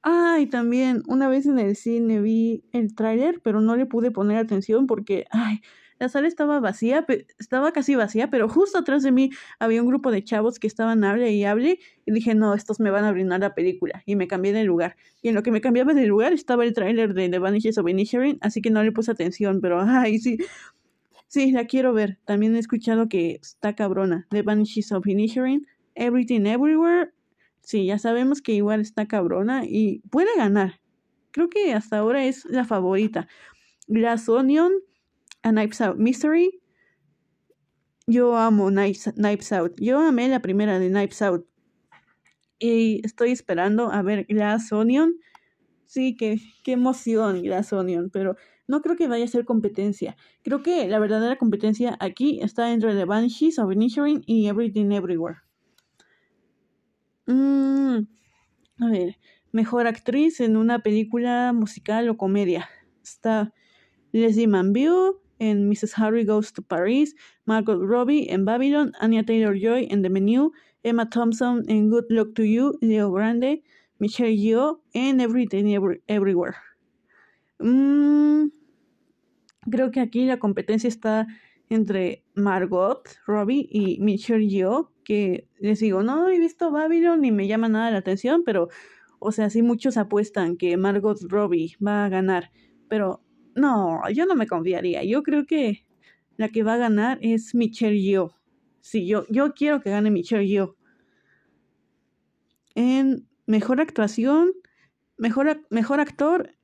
Ah, 0.02 0.38
y 0.40 0.46
también 0.46 1.02
una 1.08 1.28
vez 1.28 1.46
en 1.46 1.58
el 1.58 1.74
cine 1.76 2.20
vi 2.20 2.64
el 2.72 2.94
tráiler, 2.94 3.40
pero 3.42 3.60
no 3.60 3.76
le 3.76 3.84
pude 3.86 4.10
poner 4.10 4.38
atención 4.38 4.86
porque, 4.86 5.26
ay, 5.30 5.60
la 5.98 6.08
sala 6.08 6.28
estaba 6.28 6.60
vacía, 6.60 7.04
estaba 7.38 7.72
casi 7.72 7.96
vacía, 7.96 8.30
pero 8.30 8.48
justo 8.48 8.78
atrás 8.78 9.02
de 9.02 9.10
mí 9.10 9.30
había 9.58 9.82
un 9.82 9.88
grupo 9.88 10.12
de 10.12 10.22
chavos 10.22 10.60
que 10.60 10.68
estaban 10.68 11.02
hable 11.02 11.32
y 11.32 11.44
hable 11.44 11.80
y 12.06 12.12
dije, 12.12 12.36
no, 12.36 12.54
estos 12.54 12.78
me 12.78 12.90
van 12.92 13.04
a 13.04 13.10
brindar 13.12 13.40
la 13.40 13.54
película 13.54 14.02
y 14.06 14.14
me 14.14 14.28
cambié 14.28 14.52
de 14.52 14.62
lugar. 14.64 14.96
Y 15.20 15.28
en 15.30 15.34
lo 15.34 15.42
que 15.42 15.50
me 15.50 15.60
cambiaba 15.60 15.92
de 15.94 16.06
lugar 16.06 16.32
estaba 16.32 16.64
el 16.64 16.72
tráiler 16.74 17.14
de 17.14 17.28
The 17.28 17.38
Vanishes 17.40 17.76
of 17.78 17.88
Inisherin, 17.88 18.38
así 18.40 18.62
que 18.62 18.70
no 18.70 18.84
le 18.84 18.92
puse 18.92 19.10
atención, 19.10 19.60
pero, 19.60 19.80
ay, 19.82 20.18
sí. 20.20 20.38
Sí, 21.28 21.52
la 21.52 21.66
quiero 21.66 21.92
ver. 21.92 22.18
También 22.24 22.56
he 22.56 22.58
escuchado 22.58 23.08
que 23.08 23.38
está 23.40 23.74
cabrona. 23.74 24.26
The 24.30 24.42
Vanishes 24.42 24.92
of 24.92 25.06
Inisherin, 25.06 25.66
Everything 25.94 26.46
Everywhere 26.46 27.12
Sí, 27.68 27.84
ya 27.84 27.98
sabemos 27.98 28.40
que 28.40 28.52
igual 28.52 28.80
está 28.80 29.06
cabrona 29.06 29.66
y 29.66 30.00
puede 30.10 30.34
ganar. 30.38 30.80
Creo 31.32 31.50
que 31.50 31.74
hasta 31.74 31.98
ahora 31.98 32.24
es 32.24 32.46
la 32.46 32.64
favorita. 32.64 33.28
Glass 33.88 34.26
Onion, 34.30 34.72
A 35.42 35.50
Knives 35.50 35.82
Out 35.82 35.98
Mystery. 35.98 36.62
Yo 38.06 38.38
amo 38.38 38.70
Knives, 38.70 39.52
Out. 39.52 39.78
Yo 39.78 39.98
amé 40.00 40.30
la 40.30 40.40
primera 40.40 40.78
de 40.78 40.88
Knives 40.88 41.20
Out. 41.20 41.46
Y 42.58 43.02
estoy 43.04 43.32
esperando 43.32 43.92
a 43.92 44.00
ver 44.00 44.24
Glass 44.24 44.72
Onion. 44.72 45.16
Sí, 45.84 46.16
qué, 46.16 46.40
qué 46.64 46.72
emoción 46.72 47.42
Glass 47.42 47.74
Onion, 47.74 48.08
pero 48.08 48.36
no 48.68 48.82
creo 48.82 48.96
que 48.96 49.08
vaya 49.08 49.24
a 49.24 49.28
ser 49.28 49.44
competencia. 49.44 50.16
Creo 50.42 50.62
que 50.62 50.86
la 50.86 50.98
verdadera 50.98 51.36
competencia 51.36 51.96
aquí 52.00 52.40
está 52.42 52.72
entre 52.72 52.94
The 52.94 53.06
Banshees 53.06 53.58
of 53.58 53.72
Inisherin 53.72 54.22
y 54.26 54.46
Everything 54.46 54.92
Everywhere. 54.92 55.38
Mm, 57.26 58.06
a 58.80 58.90
ver, 58.90 59.16
mejor 59.52 59.86
actriz 59.86 60.40
en 60.40 60.56
una 60.56 60.80
película 60.80 61.52
musical 61.52 62.08
o 62.10 62.16
comedia. 62.16 62.68
Está 63.02 63.52
Leslie 64.12 64.46
Manville 64.46 65.14
en 65.38 65.68
Mrs. 65.68 65.98
Harry 65.98 66.24
Goes 66.24 66.52
to 66.52 66.62
Paris, 66.62 67.14
Margot 67.46 67.80
Robbie 67.80 68.30
en 68.30 68.44
Babylon, 68.44 68.92
Anya 69.00 69.24
Taylor-Joy 69.24 69.88
en 69.90 70.02
The 70.02 70.10
Menu, 70.10 70.52
Emma 70.82 71.08
Thompson 71.08 71.64
en 71.68 71.88
Good 71.88 72.06
Luck 72.10 72.34
to 72.34 72.42
You, 72.42 72.78
Leo 72.80 73.10
Grande, 73.12 73.62
Michelle 73.98 74.36
Yeoh 74.36 74.82
en 74.92 75.20
Everything 75.20 75.74
Everywhere. 76.06 76.56
Mm, 77.60 78.50
creo 79.70 79.90
que 79.90 80.00
aquí 80.00 80.24
la 80.26 80.38
competencia 80.38 80.88
está 80.88 81.26
entre 81.68 82.24
Margot 82.34 83.02
Robbie 83.26 83.68
y 83.70 83.98
Michelle 84.00 84.48
Yeoh, 84.48 84.92
que 85.04 85.48
les 85.58 85.80
digo, 85.80 86.02
no 86.02 86.28
he 86.28 86.38
visto 86.38 86.70
Babylon 86.70 87.20
ni 87.20 87.32
me 87.32 87.46
llama 87.46 87.68
nada 87.68 87.90
la 87.90 87.98
atención, 87.98 88.42
pero, 88.44 88.68
o 89.18 89.32
sea, 89.32 89.50
sí 89.50 89.62
muchos 89.62 89.96
apuestan 89.96 90.56
que 90.56 90.76
Margot 90.76 91.18
Robbie 91.28 91.76
va 91.84 92.04
a 92.04 92.08
ganar, 92.08 92.50
pero 92.88 93.22
no, 93.54 94.00
yo 94.10 94.26
no 94.26 94.34
me 94.34 94.46
confiaría. 94.46 95.04
Yo 95.04 95.22
creo 95.22 95.44
que 95.44 95.84
la 96.36 96.48
que 96.48 96.62
va 96.62 96.74
a 96.74 96.78
ganar 96.78 97.18
es 97.20 97.54
Michelle 97.54 98.00
Yeoh. 98.00 98.32
Sí, 98.80 99.06
yo, 99.06 99.24
yo 99.28 99.52
quiero 99.54 99.80
que 99.80 99.90
gane 99.90 100.10
Michelle 100.10 100.46
Yeoh. 100.46 100.76
En 102.74 103.28
mejor 103.46 103.80
actuación, 103.80 104.52
mejor, 105.16 105.66
mejor 105.70 106.00
actor, 106.00 106.54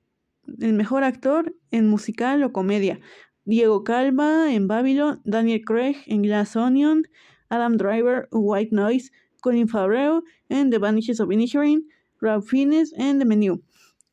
el 0.60 0.72
mejor 0.74 1.04
actor 1.04 1.54
en 1.70 1.88
musical 1.88 2.42
o 2.42 2.52
comedia. 2.52 3.00
Diego 3.44 3.84
Calva 3.84 4.52
en 4.52 4.68
Babylon, 4.68 5.20
Daniel 5.24 5.62
Craig 5.64 5.96
en 6.06 6.22
Glass 6.22 6.56
Onion, 6.56 7.04
Adam 7.48 7.76
Driver 7.76 8.28
en 8.32 8.38
White 8.42 8.74
Noise, 8.74 9.10
Colin 9.40 9.68
Farrell 9.68 10.22
en 10.48 10.70
The 10.70 10.78
Vanishes 10.78 11.20
of 11.20 11.30
Inisherin, 11.30 11.86
Rob 12.20 12.42
Fiennes 12.42 12.94
en 12.96 13.18
The 13.18 13.26
Menu. 13.26 13.62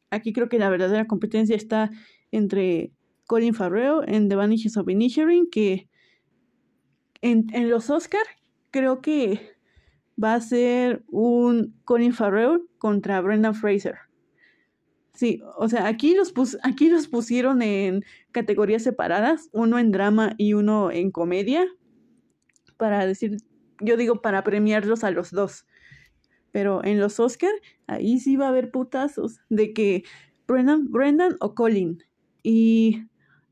Aquí 0.09 0.33
creo 0.33 0.49
que 0.49 0.59
la 0.59 0.69
verdadera 0.69 1.07
competencia 1.07 1.55
está 1.55 1.89
entre 2.31 2.91
Colin 3.27 3.53
Farrell 3.53 4.01
en 4.07 4.27
The 4.27 4.35
Vanishes 4.35 4.75
of 4.75 4.89
Inisherin, 4.89 5.49
que 5.49 5.89
en, 7.21 7.47
en 7.53 7.69
los 7.69 7.89
Oscar 7.89 8.23
creo 8.71 9.01
que 9.01 9.39
va 10.21 10.33
a 10.33 10.41
ser 10.41 11.03
un 11.07 11.79
Colin 11.85 12.13
Farrell 12.13 12.63
contra 12.77 13.21
Brendan 13.21 13.55
Fraser. 13.55 13.95
Sí, 15.13 15.41
o 15.57 15.67
sea, 15.67 15.87
aquí 15.87 16.15
los, 16.15 16.33
aquí 16.63 16.89
los 16.89 17.07
pusieron 17.07 17.61
en 17.61 18.03
categorías 18.31 18.83
separadas, 18.83 19.49
uno 19.51 19.77
en 19.77 19.91
drama 19.91 20.33
y 20.37 20.53
uno 20.53 20.89
en 20.89 21.11
comedia, 21.11 21.65
para 22.77 23.05
decir, 23.05 23.37
yo 23.81 23.97
digo 23.97 24.21
para 24.21 24.43
premiarlos 24.43 25.03
a 25.03 25.11
los 25.11 25.31
dos. 25.31 25.65
Pero 26.51 26.83
en 26.83 26.99
los 26.99 27.19
Oscar, 27.19 27.51
ahí 27.87 28.19
sí 28.19 28.35
va 28.35 28.45
a 28.45 28.49
haber 28.49 28.71
putazos 28.71 29.39
de 29.49 29.73
que 29.73 30.03
Brendan, 30.47 30.91
Brendan 30.91 31.35
o 31.39 31.55
Colin. 31.55 32.03
Y 32.43 33.03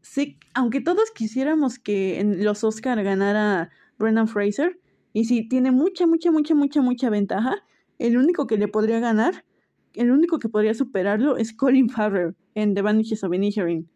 sí, 0.01 0.37
aunque 0.53 0.81
todos 0.81 1.11
quisiéramos 1.11 1.79
que 1.79 2.19
en 2.19 2.43
los 2.43 2.63
Oscar 2.63 3.03
ganara 3.03 3.69
Brendan 3.97 4.27
Fraser, 4.27 4.79
y 5.13 5.25
sí, 5.25 5.47
tiene 5.47 5.71
mucha, 5.71 6.07
mucha, 6.07 6.31
mucha, 6.31 6.55
mucha, 6.55 6.81
mucha 6.81 7.09
ventaja, 7.09 7.63
el 7.99 8.17
único 8.17 8.47
que 8.47 8.57
le 8.57 8.67
podría 8.67 8.99
ganar 8.99 9.45
el 9.93 10.12
único 10.12 10.39
que 10.39 10.50
podría 10.50 10.74
superarlo 10.74 11.38
es 11.38 11.53
Colin 11.53 11.89
Farrell 11.89 12.36
en 12.55 12.74
The 12.74 12.81
Vanishes 12.81 13.24
of 13.24 13.34
Inisherin. 13.34 13.89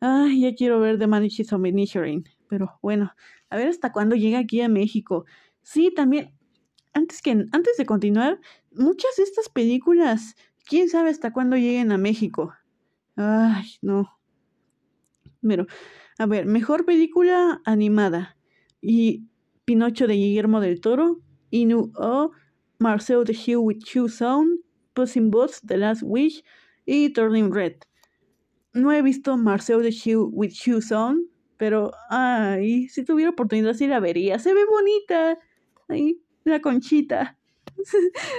Ay, 0.00 0.42
ya 0.42 0.54
quiero 0.54 0.80
ver 0.80 0.98
The 0.98 1.06
Vanishes 1.06 1.52
of 1.52 1.64
Inisherin. 1.64 2.24
Pero 2.48 2.78
bueno, 2.82 3.12
a 3.50 3.56
ver 3.56 3.68
hasta 3.68 3.92
cuándo 3.92 4.16
llega 4.16 4.38
aquí 4.38 4.60
a 4.60 4.68
México. 4.68 5.24
Sí, 5.62 5.92
también, 5.94 6.32
antes, 6.94 7.20
que, 7.22 7.30
antes 7.30 7.76
de 7.76 7.86
continuar, 7.86 8.40
muchas 8.72 9.16
de 9.16 9.24
estas 9.24 9.48
películas, 9.48 10.34
quién 10.64 10.88
sabe 10.88 11.10
hasta 11.10 11.32
cuándo 11.32 11.56
lleguen 11.56 11.92
a 11.92 11.98
México. 11.98 12.54
Ay, 13.16 13.66
no. 13.82 14.18
Pero, 15.42 15.66
a 16.18 16.26
ver, 16.26 16.46
mejor 16.46 16.84
película 16.84 17.60
animada. 17.64 18.36
Y 18.80 19.24
Pinocho 19.64 20.06
de 20.06 20.14
Guillermo 20.14 20.60
del 20.60 20.80
Toro, 20.80 21.20
Inu 21.50 21.92
O, 21.96 22.30
Marcel 22.78 23.24
the 23.24 23.34
Hugh 23.34 23.62
with 23.62 23.78
Hugh 23.94 24.08
Sound, 24.08 24.60
Puss 24.98 25.14
in 25.14 25.30
Boots, 25.30 25.60
The 25.64 25.76
Last 25.76 26.02
Wish 26.02 26.42
y 26.84 27.12
Turning 27.12 27.52
Red. 27.52 27.76
No 28.74 28.90
he 28.90 29.00
visto 29.00 29.36
Marcel 29.36 29.80
de 29.80 29.90
Hugh 29.92 30.28
with 30.32 30.50
Hugh 30.66 30.82
On, 30.92 31.24
pero 31.56 31.92
ay, 32.10 32.88
si 32.88 33.04
tuviera 33.04 33.30
oportunidad 33.30 33.74
sí 33.74 33.86
la 33.86 34.00
vería. 34.00 34.40
Se 34.40 34.52
ve 34.52 34.64
bonita. 34.64 35.38
Ahí, 35.86 36.20
la 36.42 36.60
conchita. 36.60 37.38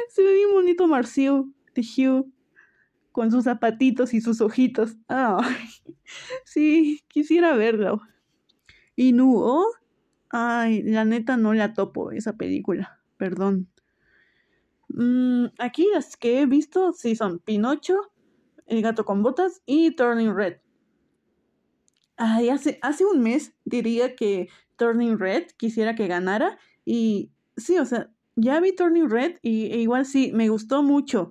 Se, 0.09 0.21
ve 0.21 0.33
bien 0.33 0.51
bonito 0.51 0.85
Marcel 0.89 1.45
de 1.75 1.81
Hugh 1.81 2.29
con 3.13 3.31
sus 3.31 3.45
zapatitos 3.45 4.13
y 4.13 4.19
sus 4.19 4.41
ojitos. 4.41 4.97
Ay, 5.07 5.55
sí, 6.43 6.99
quisiera 7.07 7.55
verlo. 7.55 8.01
Y 8.97 9.13
Nuo, 9.13 9.65
ay, 10.29 10.83
la 10.83 11.05
neta 11.05 11.37
no 11.37 11.53
la 11.53 11.73
topo 11.73 12.11
esa 12.11 12.35
película. 12.35 12.99
Perdón. 13.15 13.69
Mm, 14.89 15.45
aquí 15.59 15.87
las 15.93 16.17
que 16.17 16.41
he 16.41 16.45
visto 16.45 16.93
sí 16.93 17.15
son 17.15 17.39
Pinocho, 17.39 18.11
El 18.65 18.81
gato 18.81 19.05
con 19.05 19.23
botas 19.23 19.61
y 19.65 19.95
Turning 19.95 20.35
Red. 20.35 20.57
Hace, 22.17 22.79
hace 22.81 23.05
un 23.05 23.21
mes 23.21 23.53
diría 23.63 24.15
que 24.15 24.49
Turning 24.75 25.17
Red 25.17 25.47
quisiera 25.57 25.95
que 25.95 26.07
ganara 26.07 26.59
y 26.85 27.31
sí, 27.55 27.77
o 27.77 27.85
sea, 27.85 28.11
ya 28.35 28.59
vi 28.59 28.75
Turning 28.75 29.09
Red 29.09 29.37
y 29.41 29.71
e 29.71 29.77
igual 29.77 30.05
sí, 30.05 30.31
me 30.33 30.49
gustó 30.49 30.83
mucho. 30.83 31.29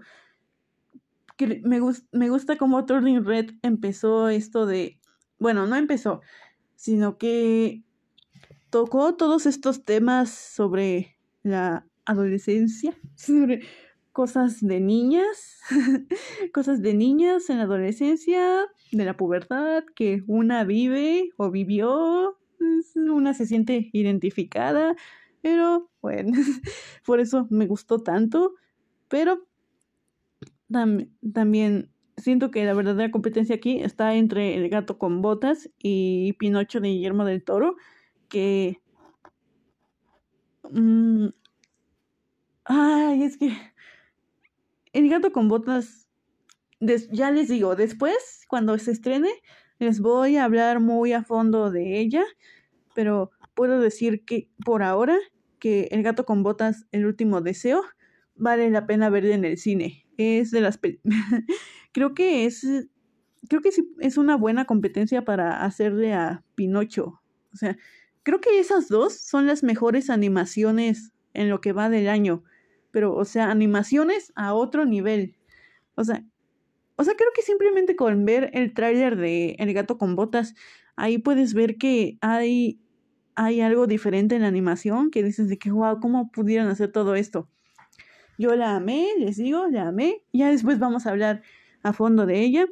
Que 1.36 1.60
me, 1.64 1.80
me 2.12 2.30
gusta 2.30 2.56
cómo 2.56 2.84
Turning 2.86 3.24
Red 3.24 3.52
empezó 3.62 4.28
esto 4.28 4.66
de, 4.66 4.98
bueno, 5.38 5.66
no 5.66 5.76
empezó, 5.76 6.20
sino 6.74 7.18
que 7.18 7.84
tocó 8.70 9.14
todos 9.14 9.46
estos 9.46 9.84
temas 9.84 10.30
sobre 10.30 11.16
la 11.42 11.86
adolescencia, 12.08 12.96
sobre 13.14 13.62
cosas 14.12 14.60
de 14.60 14.80
niñas, 14.80 15.60
cosas 16.52 16.82
de 16.82 16.94
niñas 16.94 17.50
en 17.50 17.58
la 17.58 17.64
adolescencia, 17.64 18.66
de 18.90 19.04
la 19.04 19.16
pubertad, 19.16 19.84
que 19.94 20.24
una 20.26 20.64
vive 20.64 21.30
o 21.36 21.50
vivió, 21.50 22.36
una 22.96 23.34
se 23.34 23.46
siente 23.46 23.90
identificada, 23.92 24.96
pero 25.40 25.90
bueno, 26.02 26.32
por 27.06 27.20
eso 27.20 27.46
me 27.50 27.66
gustó 27.66 28.00
tanto, 28.00 28.54
pero 29.08 29.46
también 31.32 31.90
siento 32.16 32.50
que 32.50 32.64
la 32.64 32.74
verdadera 32.74 33.10
competencia 33.10 33.54
aquí 33.54 33.78
está 33.78 34.14
entre 34.14 34.56
El 34.56 34.68
gato 34.68 34.98
con 34.98 35.22
botas 35.22 35.70
y 35.78 36.32
Pinocho 36.34 36.80
de 36.80 36.88
Guillermo 36.88 37.24
del 37.24 37.44
Toro, 37.44 37.76
que... 38.28 38.80
Mm, 40.70 41.28
ay, 42.68 43.25
es 43.25 43.37
que... 43.37 43.52
El 44.92 45.10
gato 45.10 45.32
con 45.32 45.48
botas, 45.48 46.08
ya 46.80 47.30
les 47.30 47.48
digo, 47.48 47.76
después, 47.76 48.44
cuando 48.48 48.78
se 48.78 48.92
estrene, 48.92 49.28
les 49.78 50.00
voy 50.00 50.37
a 50.37 50.44
hablar 50.44 50.80
muy 50.80 51.12
a 51.12 51.22
fondo 51.22 51.70
de 51.70 52.00
ella, 52.00 52.25
pero 52.94 53.30
puedo 53.54 53.80
decir 53.80 54.25
que 54.25 54.48
por 54.64 54.82
ahora 54.82 55.18
que 55.58 55.88
El 55.90 56.02
gato 56.02 56.25
con 56.25 56.42
botas, 56.42 56.87
el 56.92 57.06
último 57.06 57.40
deseo, 57.40 57.82
vale 58.37 58.70
la 58.70 58.87
pena 58.87 59.10
verla 59.10 59.34
en 59.34 59.44
el 59.44 59.58
cine. 59.58 60.06
Es 60.16 60.50
de 60.50 60.60
las 60.60 60.78
creo 61.92 62.14
que 62.14 62.44
es 62.44 62.64
creo 63.48 63.62
que 63.62 63.72
sí, 63.72 63.94
es 63.98 64.18
una 64.18 64.37
buena 64.37 64.64
competencia 64.64 65.25
para 65.25 65.64
hacerle 65.64 66.12
a 66.12 66.44
Pinocho. 66.54 67.20
O 67.52 67.56
sea, 67.56 67.76
creo 68.22 68.40
que 68.40 68.58
esas 68.58 68.88
dos 68.88 69.14
son 69.14 69.46
las 69.46 69.62
mejores 69.62 70.10
animaciones 70.10 71.12
en 71.34 71.48
lo 71.48 71.60
que 71.60 71.72
va 71.72 71.88
del 71.88 72.08
año. 72.08 72.44
Pero, 72.98 73.14
o 73.14 73.24
sea, 73.24 73.52
animaciones 73.52 74.32
a 74.34 74.54
otro 74.54 74.84
nivel. 74.84 75.36
O 75.94 76.02
sea, 76.02 76.24
o 76.96 77.04
sea, 77.04 77.14
creo 77.14 77.28
que 77.32 77.42
simplemente 77.42 77.94
con 77.94 78.24
ver 78.24 78.50
el 78.54 78.74
tráiler 78.74 79.14
de 79.14 79.54
El 79.60 79.72
gato 79.72 79.98
con 79.98 80.16
botas, 80.16 80.56
ahí 80.96 81.18
puedes 81.18 81.54
ver 81.54 81.76
que 81.76 82.18
hay 82.20 82.80
hay 83.36 83.60
algo 83.60 83.86
diferente 83.86 84.34
en 84.34 84.42
la 84.42 84.48
animación 84.48 85.12
que 85.12 85.22
dices 85.22 85.48
de 85.48 85.60
que, 85.60 85.70
wow, 85.70 86.00
¿cómo 86.00 86.32
pudieron 86.32 86.66
hacer 86.66 86.90
todo 86.90 87.14
esto? 87.14 87.48
Yo 88.36 88.56
la 88.56 88.74
amé, 88.74 89.06
les 89.16 89.36
digo, 89.36 89.68
la 89.68 89.86
amé. 89.86 90.24
Ya 90.32 90.50
después 90.50 90.80
vamos 90.80 91.06
a 91.06 91.10
hablar 91.10 91.42
a 91.84 91.92
fondo 91.92 92.26
de 92.26 92.40
ella. 92.40 92.66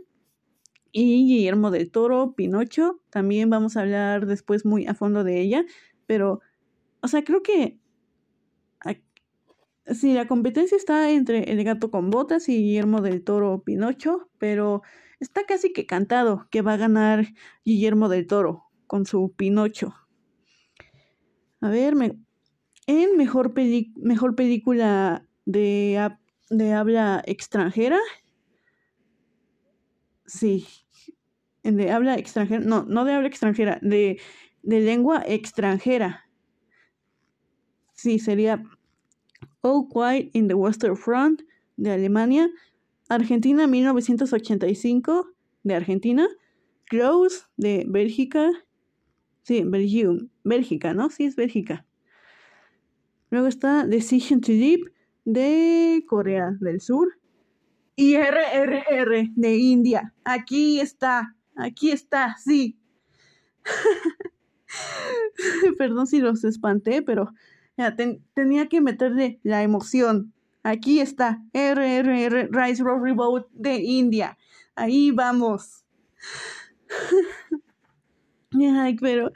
Y 0.90 1.24
Guillermo 1.24 1.70
del 1.70 1.92
Toro, 1.92 2.34
Pinocho, 2.34 3.00
también 3.10 3.48
vamos 3.48 3.76
a 3.76 3.82
hablar 3.82 4.26
después 4.26 4.66
muy 4.66 4.88
a 4.88 4.94
fondo 4.94 5.22
de 5.22 5.40
ella. 5.40 5.64
Pero, 6.06 6.40
o 7.00 7.06
sea, 7.06 7.22
creo 7.22 7.44
que 7.44 7.78
sí, 9.94 10.14
la 10.14 10.26
competencia 10.26 10.76
está 10.76 11.10
entre 11.10 11.52
El 11.52 11.62
gato 11.64 11.90
con 11.90 12.10
botas 12.10 12.48
y 12.48 12.56
Guillermo 12.56 13.00
del 13.00 13.22
Toro, 13.24 13.62
Pinocho, 13.64 14.28
pero 14.38 14.82
está 15.20 15.44
casi 15.44 15.72
que 15.72 15.86
cantado 15.86 16.46
que 16.50 16.62
va 16.62 16.74
a 16.74 16.78
ganar 16.78 17.26
Guillermo 17.64 18.08
del 18.08 18.26
Toro 18.26 18.64
con 18.86 19.06
su 19.06 19.32
Pinocho. 19.36 19.94
A 21.60 21.70
ver, 21.70 21.94
en 22.86 23.16
mejor, 23.16 23.54
mejor 23.96 24.34
película 24.36 25.26
de, 25.44 26.10
de 26.50 26.72
habla 26.72 27.22
extranjera. 27.26 27.98
Sí, 30.26 30.66
de 31.62 31.90
habla 31.90 32.16
extranjera, 32.16 32.60
no, 32.64 32.84
no 32.84 33.04
de 33.04 33.12
habla 33.14 33.28
extranjera, 33.28 33.78
de, 33.82 34.20
de 34.62 34.80
lengua 34.80 35.22
extranjera. 35.26 36.28
Sí, 37.94 38.18
sería 38.18 38.62
All 39.66 39.88
Quiet 39.88 40.30
in 40.32 40.48
the 40.48 40.54
Western 40.54 40.96
Front 40.96 41.42
de 41.76 41.90
Alemania, 41.90 42.48
Argentina 43.08 43.66
1985 43.66 45.26
de 45.64 45.74
Argentina, 45.74 46.28
Close 46.88 47.42
de 47.56 47.84
Bélgica, 47.88 48.52
Sí, 49.46 49.62
Belgium. 49.64 50.28
Bélgica, 50.42 50.92
¿no? 50.92 51.08
Sí, 51.08 51.24
es 51.24 51.36
Bélgica. 51.36 51.86
Luego 53.30 53.46
está 53.46 53.86
Decision 53.86 54.40
to 54.40 54.50
Live 54.50 54.92
de 55.24 56.04
Corea 56.08 56.56
del 56.58 56.80
Sur. 56.80 57.16
Y 57.94 58.16
RRR 58.16 59.30
de 59.36 59.56
India. 59.56 60.12
Aquí 60.24 60.80
está. 60.80 61.36
Aquí 61.54 61.92
está, 61.92 62.34
sí. 62.42 62.76
Perdón 65.78 66.08
si 66.08 66.18
los 66.18 66.42
espanté, 66.42 67.02
pero 67.02 67.32
tenía 68.34 68.68
que 68.68 68.80
meterle 68.80 69.40
la 69.42 69.62
emoción. 69.62 70.32
Aquí 70.62 71.00
está. 71.00 71.42
RRR 71.52 72.48
Rise 72.50 72.82
Rock 72.82 73.02
Reboot 73.02 73.48
de 73.52 73.76
India. 73.76 74.36
Ahí 74.74 75.10
vamos. 75.10 75.84
Ay, 78.52 78.96
pero. 78.96 79.30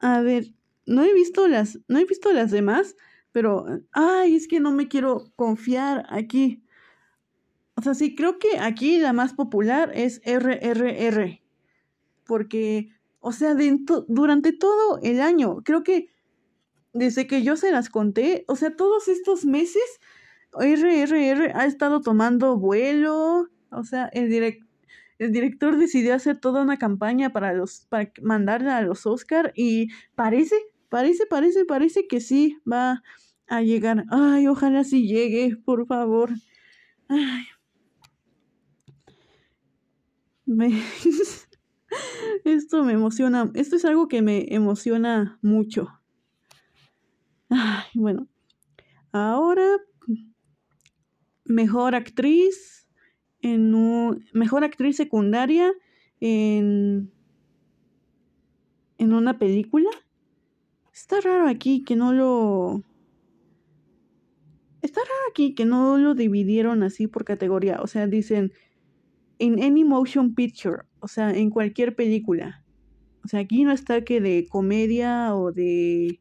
A 0.00 0.20
ver, 0.20 0.52
no 0.86 1.02
he 1.02 1.14
visto 1.14 1.48
las. 1.48 1.78
No 1.88 1.98
he 1.98 2.04
visto 2.04 2.32
las 2.32 2.50
demás, 2.50 2.96
pero. 3.32 3.66
Ay, 3.92 4.36
es 4.36 4.48
que 4.48 4.60
no 4.60 4.72
me 4.72 4.88
quiero 4.88 5.32
confiar 5.36 6.06
aquí. 6.10 6.62
O 7.76 7.82
sea, 7.82 7.94
sí, 7.94 8.14
creo 8.14 8.38
que 8.38 8.58
aquí 8.58 8.98
la 8.98 9.14
más 9.14 9.32
popular 9.32 9.90
es 9.94 10.20
RRR. 10.26 11.40
Porque, 12.26 12.90
o 13.20 13.32
sea, 13.32 13.56
durante 14.08 14.52
todo 14.52 15.00
el 15.02 15.20
año, 15.22 15.62
creo 15.64 15.82
que 15.82 16.10
desde 16.92 17.26
que 17.26 17.42
yo 17.42 17.56
se 17.56 17.72
las 17.72 17.88
conté, 17.88 18.44
o 18.48 18.56
sea, 18.56 18.74
todos 18.76 19.08
estos 19.08 19.44
meses, 19.44 20.00
RRR 20.52 21.52
ha 21.54 21.66
estado 21.66 22.00
tomando 22.00 22.56
vuelo. 22.58 23.48
O 23.70 23.84
sea, 23.84 24.10
el 24.12 24.30
el 25.18 25.32
director 25.32 25.76
decidió 25.76 26.14
hacer 26.14 26.40
toda 26.40 26.62
una 26.62 26.78
campaña 26.78 27.30
para 27.30 27.52
los 27.52 27.86
para 27.90 28.10
mandarla 28.22 28.78
a 28.78 28.82
los 28.82 29.04
Oscar 29.06 29.52
y 29.54 29.88
parece, 30.14 30.56
parece, 30.88 31.26
parece, 31.26 31.66
parece 31.66 32.08
que 32.08 32.20
sí 32.20 32.58
va 32.70 33.02
a 33.46 33.62
llegar. 33.62 34.06
Ay, 34.10 34.46
ojalá 34.48 34.82
sí 34.82 35.06
llegue, 35.06 35.56
por 35.56 35.86
favor. 35.86 36.30
Ay. 37.08 37.44
esto 42.44 42.82
me 42.84 42.94
emociona, 42.94 43.50
esto 43.54 43.76
es 43.76 43.84
algo 43.84 44.08
que 44.08 44.22
me 44.22 44.46
emociona 44.54 45.38
mucho. 45.42 45.99
Ay, 47.50 47.90
bueno, 47.94 48.28
ahora 49.12 49.76
mejor 51.44 51.94
actriz 51.94 52.88
en 53.42 53.74
un, 53.74 54.24
mejor 54.32 54.64
actriz 54.64 54.96
secundaria 54.96 55.72
en, 56.20 57.12
en 58.98 59.12
una 59.12 59.38
película. 59.38 59.90
Está 60.92 61.20
raro 61.20 61.48
aquí 61.48 61.82
que 61.82 61.96
no 61.96 62.12
lo... 62.12 62.84
Está 64.82 65.00
raro 65.00 65.30
aquí 65.30 65.54
que 65.54 65.64
no 65.64 65.98
lo 65.98 66.14
dividieron 66.14 66.82
así 66.82 67.06
por 67.06 67.24
categoría. 67.24 67.80
O 67.82 67.86
sea, 67.86 68.06
dicen 68.06 68.52
en 69.38 69.62
any 69.62 69.84
motion 69.84 70.34
picture. 70.34 70.82
O 71.00 71.08
sea, 71.08 71.30
en 71.30 71.50
cualquier 71.50 71.96
película. 71.96 72.64
O 73.24 73.28
sea, 73.28 73.40
aquí 73.40 73.64
no 73.64 73.72
está 73.72 74.04
que 74.04 74.20
de 74.20 74.46
comedia 74.48 75.34
o 75.34 75.52
de... 75.52 76.20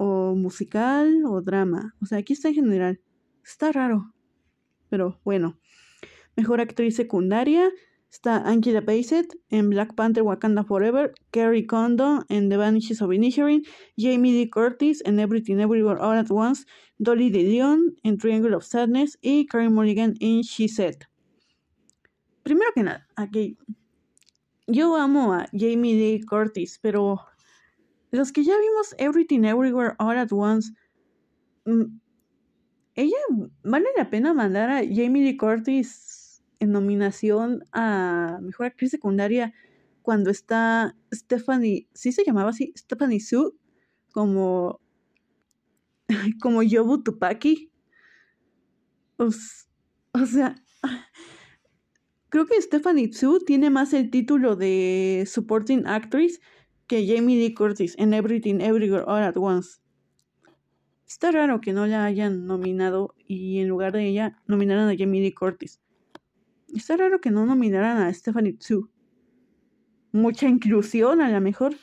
o 0.00 0.34
musical 0.34 1.24
o 1.26 1.42
drama. 1.42 1.94
O 2.00 2.06
sea, 2.06 2.18
aquí 2.18 2.32
está 2.32 2.48
en 2.48 2.54
general. 2.54 3.00
Está 3.44 3.72
raro 3.72 4.14
pero 4.90 5.18
bueno. 5.24 5.58
Mejor 6.36 6.60
actriz 6.60 6.96
secundaria 6.96 7.70
está 8.10 8.36
Angela 8.36 8.80
Bassett 8.80 9.32
en 9.48 9.70
Black 9.70 9.94
Panther 9.94 10.24
Wakanda 10.24 10.64
Forever, 10.64 11.14
Carrie 11.30 11.66
Condon 11.66 12.24
en 12.28 12.50
The 12.50 12.56
Vanishes 12.56 13.00
of 13.00 13.12
Inisherin, 13.12 13.62
Jamie 13.96 14.32
Lee 14.32 14.50
Curtis 14.50 15.02
en 15.06 15.20
Everything 15.20 15.58
Everywhere 15.58 16.00
All 16.00 16.18
at 16.18 16.30
Once, 16.30 16.66
Dolly 16.98 17.30
DeLeon 17.30 17.96
en 18.02 18.18
Triangle 18.18 18.54
of 18.54 18.64
Sadness 18.64 19.16
y 19.22 19.46
Karen 19.46 19.72
Mulligan 19.72 20.14
en 20.20 20.40
She 20.42 20.68
Said. 20.68 20.96
Primero 22.42 22.70
que 22.74 22.82
nada, 22.82 23.06
aquí 23.16 23.56
yo 24.66 24.96
amo 24.96 25.34
a 25.34 25.46
Jamie 25.52 25.94
Lee 25.94 26.24
Curtis, 26.24 26.78
pero 26.82 27.20
los 28.10 28.32
que 28.32 28.44
ya 28.44 28.54
vimos 28.58 28.94
Everything 28.98 29.44
Everywhere 29.44 29.94
All 29.98 30.16
at 30.16 30.32
Once, 30.32 30.72
mm, 31.64 32.00
ella 32.94 33.16
vale 33.62 33.86
la 33.96 34.10
pena 34.10 34.34
mandar 34.34 34.70
a 34.70 34.80
Jamie 34.80 35.22
Lee 35.22 35.36
Curtis 35.36 36.42
en 36.58 36.72
nominación 36.72 37.64
a 37.72 38.38
mejor 38.42 38.66
actriz 38.66 38.90
secundaria 38.90 39.54
cuando 40.02 40.30
está 40.30 40.96
Stephanie, 41.12 41.88
¿sí 41.94 42.12
se 42.12 42.24
llamaba 42.24 42.50
así? 42.50 42.72
Stephanie 42.76 43.20
Sue 43.20 43.52
como 44.12 44.80
como 46.42 46.62
Yobu 46.62 47.02
Tupaki. 47.02 47.70
O, 49.16 49.30
sea, 50.26 50.56
creo 52.30 52.46
que 52.46 52.60
Stephanie 52.60 53.08
Tsu 53.08 53.40
tiene 53.44 53.68
más 53.68 53.92
el 53.92 54.10
título 54.10 54.56
de 54.56 55.24
Supporting 55.26 55.86
Actress 55.86 56.40
que 56.90 57.06
Jamie 57.06 57.36
Lee 57.36 57.54
Curtis 57.54 57.94
en 57.98 58.12
Everything 58.12 58.60
Everywhere 58.60 59.04
All 59.06 59.22
at 59.22 59.36
Once. 59.36 59.80
Está 61.06 61.30
raro 61.30 61.60
que 61.60 61.72
no 61.72 61.86
la 61.86 62.04
hayan 62.04 62.46
nominado 62.46 63.14
y 63.28 63.60
en 63.60 63.68
lugar 63.68 63.92
de 63.92 64.08
ella 64.08 64.42
nominaran 64.48 64.88
a 64.88 64.96
Jamie 64.98 65.20
Lee 65.20 65.32
Curtis. 65.32 65.80
Está 66.74 66.96
raro 66.96 67.20
que 67.20 67.30
no 67.30 67.46
nominaran 67.46 67.98
a 67.98 68.12
Stephanie 68.12 68.54
Tsu. 68.54 68.90
Mucha 70.10 70.48
inclusión, 70.48 71.20
a 71.20 71.30
lo 71.30 71.40
mejor. 71.40 71.76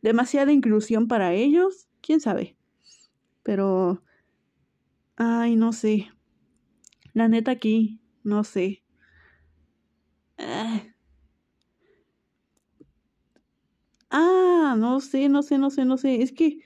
Demasiada 0.00 0.52
inclusión 0.52 1.08
para 1.08 1.32
ellos. 1.32 1.88
Quién 2.00 2.20
sabe. 2.20 2.56
Pero. 3.42 4.04
Ay, 5.16 5.56
no 5.56 5.72
sé. 5.72 6.08
La 7.14 7.26
neta 7.26 7.50
aquí, 7.50 8.00
no 8.22 8.44
sé. 8.44 8.84
Ah, 10.38 10.84
ah 14.12 14.76
no 14.78 15.00
sé, 15.00 15.28
no 15.28 15.42
sé, 15.42 15.58
no 15.58 15.70
sé, 15.70 15.84
no 15.84 15.96
sé. 15.96 16.22
Es 16.22 16.32
que 16.32 16.60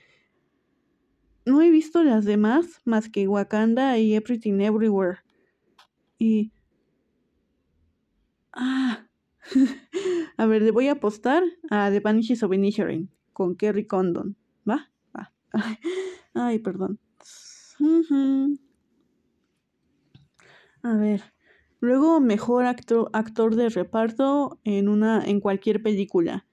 no 1.45 1.61
he 1.61 1.69
visto 1.69 2.03
las 2.03 2.25
demás 2.25 2.81
más 2.85 3.09
que 3.09 3.27
Wakanda 3.27 3.97
y 3.97 4.13
Everything 4.13 4.59
Everywhere. 4.59 5.19
Y... 6.19 6.51
Ah. 8.51 9.07
a 10.37 10.45
ver, 10.45 10.61
le 10.61 10.71
voy 10.71 10.87
a 10.87 10.93
apostar 10.93 11.43
a 11.69 11.89
The 11.89 12.01
Vanishes 12.01 12.43
of 12.43 12.53
Inisherin 12.53 13.09
con 13.33 13.55
Kerry 13.55 13.87
Condon. 13.87 14.35
¿Va? 14.69 14.91
Va. 15.15 15.31
Ay, 16.33 16.59
perdón. 16.59 16.99
A 20.83 20.95
ver. 20.95 21.21
Luego, 21.79 22.19
mejor 22.19 22.65
actor, 22.65 23.09
actor 23.13 23.55
de 23.55 23.69
reparto 23.69 24.59
en 24.63 24.89
una 24.89 25.23
en 25.23 25.39
cualquier 25.39 25.83
película. 25.83 26.46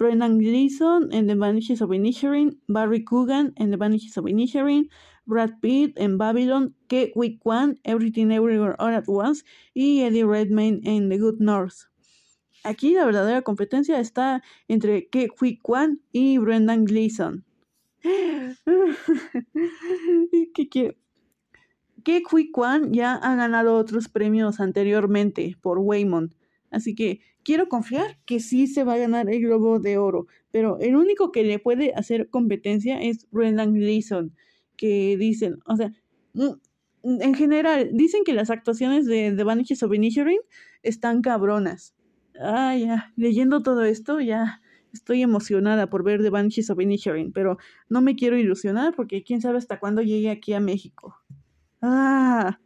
Brendan 0.00 0.38
Gleeson 0.38 1.12
en 1.12 1.26
The 1.26 1.34
Vanishes 1.34 1.82
of 1.82 1.92
Inisherin, 1.92 2.58
Barry 2.68 3.04
Coogan 3.04 3.52
en 3.56 3.70
The 3.70 3.76
Vanishes 3.76 4.16
of 4.16 4.26
Inisherin, 4.26 4.88
Brad 5.26 5.60
Pitt 5.60 5.92
en 5.98 6.16
Babylon, 6.16 6.74
Ke 6.88 7.12
Kwan, 7.38 7.78
Everything 7.84 8.30
Everywhere 8.30 8.76
All 8.78 8.94
at 8.94 9.04
Once 9.08 9.44
y 9.74 10.00
Eddie 10.00 10.24
Redmayne 10.24 10.80
en 10.84 11.10
The 11.10 11.18
Good 11.18 11.40
North. 11.40 11.90
Aquí 12.64 12.94
la 12.94 13.04
verdadera 13.04 13.42
competencia 13.42 14.00
está 14.00 14.42
entre 14.68 15.10
Ke 15.10 15.28
Huy 15.38 15.60
y 16.12 16.38
Brendan 16.38 16.86
Gleeson. 16.86 17.44
Hui 22.32 22.50
Kwan 22.50 22.94
ya 22.94 23.16
ha 23.16 23.34
ganado 23.36 23.76
otros 23.76 24.08
premios 24.08 24.60
anteriormente 24.60 25.58
por 25.60 25.78
Waymond. 25.78 26.34
Así 26.70 26.94
que 26.94 27.20
quiero 27.50 27.68
confiar 27.68 28.16
que 28.26 28.38
sí 28.38 28.68
se 28.68 28.84
va 28.84 28.94
a 28.94 28.98
ganar 28.98 29.28
el 29.28 29.40
Globo 29.40 29.80
de 29.80 29.98
Oro. 29.98 30.28
Pero 30.52 30.78
el 30.78 30.94
único 30.94 31.32
que 31.32 31.42
le 31.42 31.58
puede 31.58 31.92
hacer 31.96 32.30
competencia 32.30 33.02
es 33.02 33.28
Brendan 33.32 33.74
Gleeson. 33.74 34.36
Que 34.76 35.16
dicen, 35.16 35.58
o 35.66 35.74
sea, 35.74 35.92
mm, 36.34 36.52
en 37.02 37.34
general, 37.34 37.90
dicen 37.92 38.22
que 38.24 38.34
las 38.34 38.50
actuaciones 38.50 39.04
de 39.04 39.34
The 39.36 39.42
Vanishes 39.42 39.82
of 39.82 39.92
Inisherin 39.92 40.38
están 40.84 41.22
cabronas. 41.22 41.96
Ah, 42.40 42.76
ya, 42.76 43.12
leyendo 43.16 43.64
todo 43.64 43.82
esto, 43.82 44.20
ya 44.20 44.62
estoy 44.92 45.22
emocionada 45.22 45.90
por 45.90 46.04
ver 46.04 46.22
The 46.22 46.30
Vanishes 46.30 46.70
of 46.70 46.80
Inisherin, 46.80 47.32
pero 47.32 47.58
no 47.88 48.00
me 48.00 48.14
quiero 48.14 48.38
ilusionar 48.38 48.94
porque 48.94 49.24
quién 49.24 49.40
sabe 49.40 49.58
hasta 49.58 49.80
cuándo 49.80 50.02
llegue 50.02 50.30
aquí 50.30 50.52
a 50.52 50.60
México. 50.60 51.16
Ah. 51.82 52.60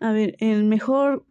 A 0.00 0.12
ver, 0.12 0.34
el 0.40 0.64
mejor 0.64 1.24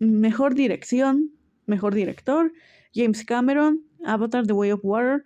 Mejor 0.00 0.54
dirección, 0.54 1.30
mejor 1.66 1.94
director, 1.94 2.52
James 2.94 3.24
Cameron, 3.24 3.84
Avatar 4.04 4.46
The 4.46 4.54
Way 4.54 4.72
of 4.72 4.80
Water, 4.82 5.24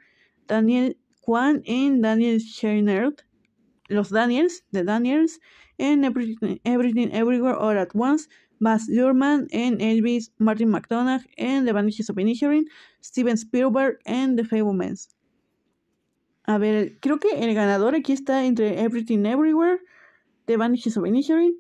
Daniel 0.48 0.96
Kwan 1.20 1.62
en 1.64 2.02
Daniel 2.02 2.40
Scheinert, 2.40 3.22
Los 3.88 4.10
Daniels, 4.10 4.64
The 4.72 4.82
Daniels, 4.82 5.40
en 5.78 6.04
Everything, 6.04 6.58
Everywhere 7.12 7.56
All 7.56 7.78
at 7.78 7.94
Once, 7.94 8.28
Baz 8.58 8.88
Luhrmann 8.88 9.46
en 9.50 9.80
Elvis, 9.80 10.32
Martin 10.38 10.70
McDonagh 10.70 11.24
en 11.37 11.64
The 11.64 11.72
Vanishes 11.72 12.10
of 12.10 12.18
Inisherin, 12.18 12.68
Steven 13.00 13.37
Spielberg 13.37 13.98
en 14.06 14.37
The 14.37 14.44
Fablemans. 14.44 15.08
A 16.46 16.58
ver, 16.58 16.98
creo 17.00 17.18
que 17.18 17.30
el 17.30 17.54
ganador 17.54 17.94
aquí 17.94 18.12
está 18.12 18.44
entre 18.44 18.80
Everything 18.80 19.24
Everywhere, 19.24 19.78
The 20.46 20.56
Vanishes 20.56 20.96
of 20.96 21.06
Inisherin 21.06 21.58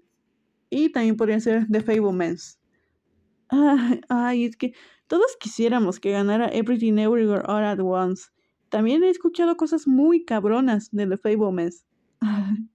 y 0.68 0.90
también 0.90 1.16
podría 1.16 1.40
ser 1.40 1.66
The 1.70 1.80
Fablemans. 1.80 2.58
Ay, 4.08 4.44
es 4.44 4.56
que 4.56 4.74
todos 5.06 5.36
quisiéramos 5.38 6.00
que 6.00 6.12
ganara 6.12 6.48
Everything 6.48 6.98
Everywhere 6.98 7.44
All 7.46 7.64
at 7.64 7.80
Once. 7.80 8.30
También 8.70 9.04
he 9.04 9.10
escuchado 9.10 9.56
cosas 9.56 9.86
muy 9.86 10.24
cabronas 10.24 10.90
de 10.90 11.06
The 11.06 11.16
Fablemans. 11.18 11.84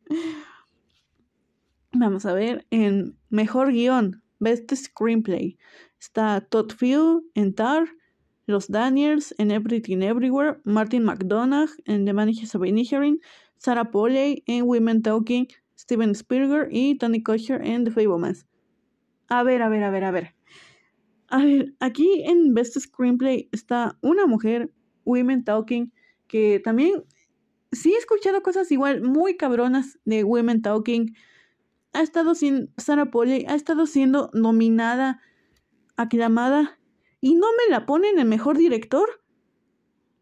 Vamos 1.91 2.25
a 2.25 2.33
ver, 2.33 2.65
en 2.69 3.17
Mejor 3.29 3.71
Guión, 3.71 4.21
Best 4.39 4.73
Screenplay, 4.73 5.57
está 5.99 6.39
Todd 6.41 6.71
Field 6.71 7.23
en 7.33 7.53
Tar, 7.53 7.87
Los 8.45 8.69
Daniels 8.69 9.33
en 9.39 9.51
Everything 9.51 10.01
Everywhere, 10.01 10.59
Martin 10.63 11.03
McDonagh 11.03 11.69
en 11.85 12.05
The 12.05 12.13
Managers 12.13 12.55
of 12.55 12.65
Inisherin, 12.65 13.19
Sarah 13.57 13.91
Polley 13.91 14.43
en 14.45 14.65
Women 14.65 15.01
Talking, 15.01 15.47
Steven 15.77 16.11
Spielberg 16.11 16.69
y 16.71 16.95
Tony 16.97 17.21
Kosher 17.23 17.61
en 17.65 17.83
The 17.83 17.91
Fablemans. 17.91 18.45
A 19.27 19.43
ver, 19.43 19.61
a 19.61 19.69
ver, 19.69 19.83
a 19.83 19.89
ver, 19.89 20.03
a 20.03 20.11
ver. 20.11 20.38
A 21.29 21.37
ver, 21.43 21.75
aquí 21.79 22.23
en 22.25 22.55
Best 22.55 22.77
Screenplay 22.79 23.49
está 23.51 23.97
una 24.01 24.25
mujer, 24.25 24.73
Women 25.05 25.43
Talking, 25.43 25.93
que 26.27 26.59
también 26.59 27.03
sí 27.71 27.93
he 27.93 27.97
escuchado 27.97 28.41
cosas 28.41 28.71
igual 28.71 29.01
muy 29.03 29.37
cabronas 29.37 29.99
de 30.05 30.23
Women 30.23 30.63
Talking. 30.63 31.15
Ha 31.93 32.01
estado 32.01 32.33
sin 32.33 32.73
Sarah 32.77 33.11
Polley, 33.11 33.45
ha 33.47 33.53
estado 33.53 33.85
siendo 33.85 34.31
nominada, 34.33 35.21
aclamada, 35.97 36.79
y 37.21 37.35
no 37.35 37.47
me 37.57 37.71
la 37.71 37.85
ponen 37.85 38.17
el 38.17 38.25
mejor 38.25 38.57
director. 38.57 39.21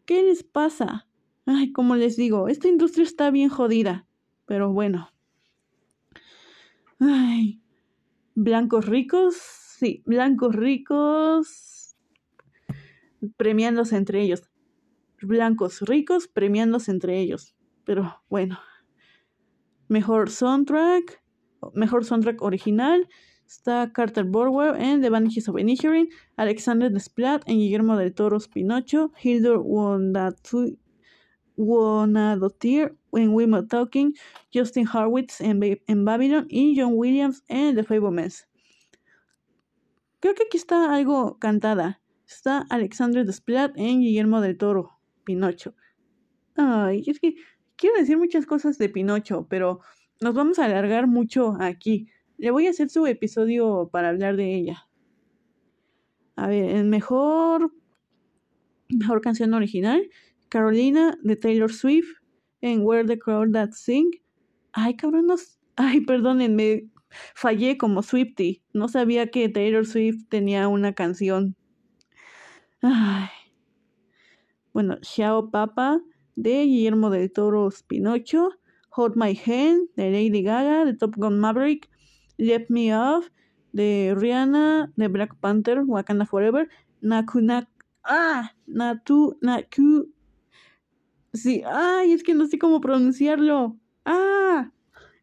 ¿Qué 0.04 0.22
les 0.22 0.42
pasa? 0.42 1.06
Ay, 1.46 1.72
como 1.72 1.96
les 1.96 2.16
digo, 2.16 2.48
esta 2.48 2.68
industria 2.68 3.04
está 3.04 3.30
bien 3.30 3.48
jodida. 3.48 4.06
Pero 4.44 4.72
bueno. 4.72 5.10
Ay, 6.98 7.62
blancos 8.34 8.86
ricos 8.86 9.67
Sí, 9.78 10.02
blancos 10.06 10.56
ricos 10.56 11.96
premiándose 13.36 13.96
entre 13.96 14.22
ellos. 14.22 14.42
Blancos 15.22 15.82
ricos 15.82 16.26
premiándose 16.26 16.90
entre 16.90 17.20
ellos. 17.20 17.54
Pero 17.84 18.20
bueno. 18.28 18.58
Mejor 19.86 20.30
soundtrack. 20.30 21.22
Mejor 21.74 22.04
soundtrack 22.04 22.42
original. 22.42 23.08
Está 23.46 23.92
Carter 23.92 24.24
Borwell 24.24 24.74
en 24.82 25.00
The 25.00 25.10
Vanishes 25.10 25.48
of 25.48 25.60
Inisherin, 25.60 26.08
Alexander 26.36 26.90
Desplat 26.90 27.48
en 27.48 27.58
Guillermo 27.58 27.96
del 27.96 28.12
Toro's 28.12 28.48
Pinocho, 28.48 29.12
Hildur 29.22 29.64
Wonadotir 31.56 32.98
en 33.12 33.30
Women 33.30 33.68
Talking, 33.68 34.12
Justin 34.52 34.88
Harwitz 34.92 35.40
en, 35.40 35.60
en, 35.86 36.04
Babylon 36.04 36.46
y 36.48 36.74
John 36.76 36.94
Williams 36.96 37.44
en 37.46 37.76
The 37.76 37.84
Fablemans. 37.84 38.47
Creo 40.20 40.34
que 40.34 40.44
aquí 40.44 40.56
está 40.56 40.94
algo 40.94 41.38
cantada. 41.38 42.00
Está 42.26 42.66
Alexandre 42.70 43.24
Desplat 43.24 43.72
en 43.76 44.00
Guillermo 44.00 44.40
del 44.40 44.58
Toro, 44.58 44.98
Pinocho. 45.24 45.74
Ay, 46.56 47.04
es 47.06 47.20
que 47.20 47.36
quiero 47.76 47.96
decir 47.96 48.18
muchas 48.18 48.44
cosas 48.44 48.78
de 48.78 48.88
Pinocho, 48.88 49.46
pero 49.48 49.80
nos 50.20 50.34
vamos 50.34 50.58
a 50.58 50.64
alargar 50.64 51.06
mucho 51.06 51.56
aquí. 51.60 52.08
Le 52.36 52.50
voy 52.50 52.66
a 52.66 52.70
hacer 52.70 52.90
su 52.90 53.06
episodio 53.06 53.88
para 53.92 54.08
hablar 54.10 54.36
de 54.36 54.54
ella. 54.54 54.88
A 56.36 56.48
ver, 56.48 56.76
el 56.76 56.84
mejor, 56.84 57.72
mejor 58.88 59.20
canción 59.20 59.54
original, 59.54 60.08
Carolina 60.48 61.16
de 61.22 61.36
Taylor 61.36 61.72
Swift 61.72 62.08
en 62.60 62.82
Where 62.82 63.06
the 63.06 63.18
Crowd 63.18 63.52
That 63.52 63.70
Sing. 63.72 64.10
Ay, 64.72 64.96
cabrón, 64.96 65.28
Ay, 65.76 66.00
perdónenme, 66.00 66.90
fallé 67.34 67.78
como 67.78 68.02
Swifty. 68.02 68.62
No 68.72 68.88
sabía 68.88 69.30
que 69.30 69.48
Taylor 69.48 69.86
Swift 69.86 70.28
tenía 70.28 70.68
una 70.68 70.94
canción. 70.94 71.56
Ay. 72.82 73.28
Bueno, 74.72 74.98
Xiao 75.02 75.50
Papa 75.50 76.00
de 76.36 76.64
Guillermo 76.64 77.10
del 77.10 77.32
Toro 77.32 77.68
Pinocho. 77.86 78.50
Hold 78.96 79.16
My 79.16 79.38
Hand 79.46 79.90
de 79.96 80.10
Lady 80.10 80.42
Gaga 80.42 80.84
de 80.84 80.94
Top 80.94 81.14
Gun 81.16 81.38
Maverick. 81.38 81.88
Let 82.36 82.66
Me 82.68 82.96
Off 82.96 83.28
de 83.72 84.14
Rihanna 84.16 84.92
de 84.96 85.08
Black 85.08 85.36
Panther 85.40 85.82
Wakanda 85.86 86.26
Forever. 86.26 86.68
Naku 87.00 87.40
Nak 87.40 87.68
ah, 88.04 88.52
Natu 88.66 89.36
Naku 89.40 90.12
Sí, 91.32 91.62
ay, 91.66 92.12
es 92.12 92.22
que 92.22 92.34
no 92.34 92.46
sé 92.46 92.58
cómo 92.58 92.80
pronunciarlo. 92.80 93.76
Ah, 94.04 94.72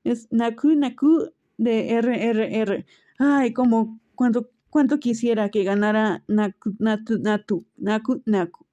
es 0.03 0.27
Naku 0.31 0.75
Naku 0.75 1.31
de 1.57 1.89
RRR. 1.91 2.85
Ay, 3.19 3.53
como 3.53 3.99
cuánto, 4.15 4.49
cuánto 4.69 4.99
quisiera 4.99 5.49
que 5.49 5.63
ganara 5.63 6.23
Naku 6.27 6.75
Natu 6.79 7.19
Natu 7.19 7.65
Naku 7.77 8.21
Naku. 8.25 8.65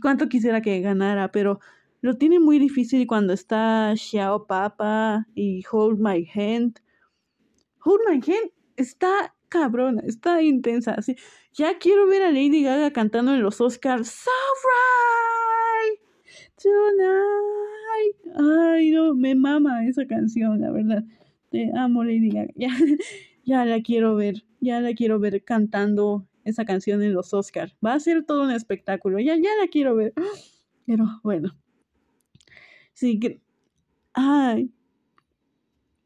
cuánto 0.00 0.28
quisiera 0.28 0.62
que 0.62 0.80
ganara, 0.80 1.30
pero 1.32 1.60
lo 2.00 2.16
tiene 2.16 2.40
muy 2.40 2.58
difícil 2.58 3.06
cuando 3.06 3.32
está 3.32 3.94
Xiao 3.96 4.46
Papa 4.46 5.26
y 5.34 5.62
Hold 5.70 6.00
My 6.00 6.26
Hand. 6.34 6.80
Hold 7.84 8.00
My 8.08 8.14
Hand 8.16 8.52
está 8.76 9.34
cabrona, 9.50 10.02
está 10.06 10.40
intensa. 10.40 10.92
Así. 10.92 11.16
Ya 11.52 11.78
quiero 11.78 12.06
ver 12.06 12.22
a 12.22 12.30
Lady 12.30 12.62
Gaga 12.62 12.92
cantando 12.92 13.34
en 13.34 13.42
los 13.42 13.60
Oscars. 13.60 14.08
So 14.08 14.30
right 14.64 16.00
tonight. 16.56 18.16
Ay, 18.36 18.90
no, 18.92 19.14
me 19.14 19.34
mama 19.34 19.86
esa 19.86 20.06
canción, 20.06 20.60
la 20.60 20.70
verdad. 20.70 21.04
Amo. 21.74 22.02
Ya, 22.54 22.76
ya 23.44 23.64
la 23.64 23.80
quiero 23.82 24.14
ver. 24.16 24.44
Ya 24.60 24.80
la 24.80 24.94
quiero 24.94 25.18
ver 25.18 25.42
cantando 25.44 26.26
esa 26.44 26.64
canción 26.64 27.02
en 27.02 27.14
los 27.14 27.34
Oscars. 27.34 27.76
Va 27.84 27.94
a 27.94 28.00
ser 28.00 28.24
todo 28.24 28.42
un 28.44 28.50
espectáculo. 28.50 29.18
Ya, 29.18 29.36
ya 29.36 29.50
la 29.60 29.68
quiero 29.68 29.94
ver. 29.96 30.12
Pero 30.86 31.04
bueno. 31.22 31.56
Sí, 32.94 33.18
que. 33.18 33.40
Ay, 34.14 34.72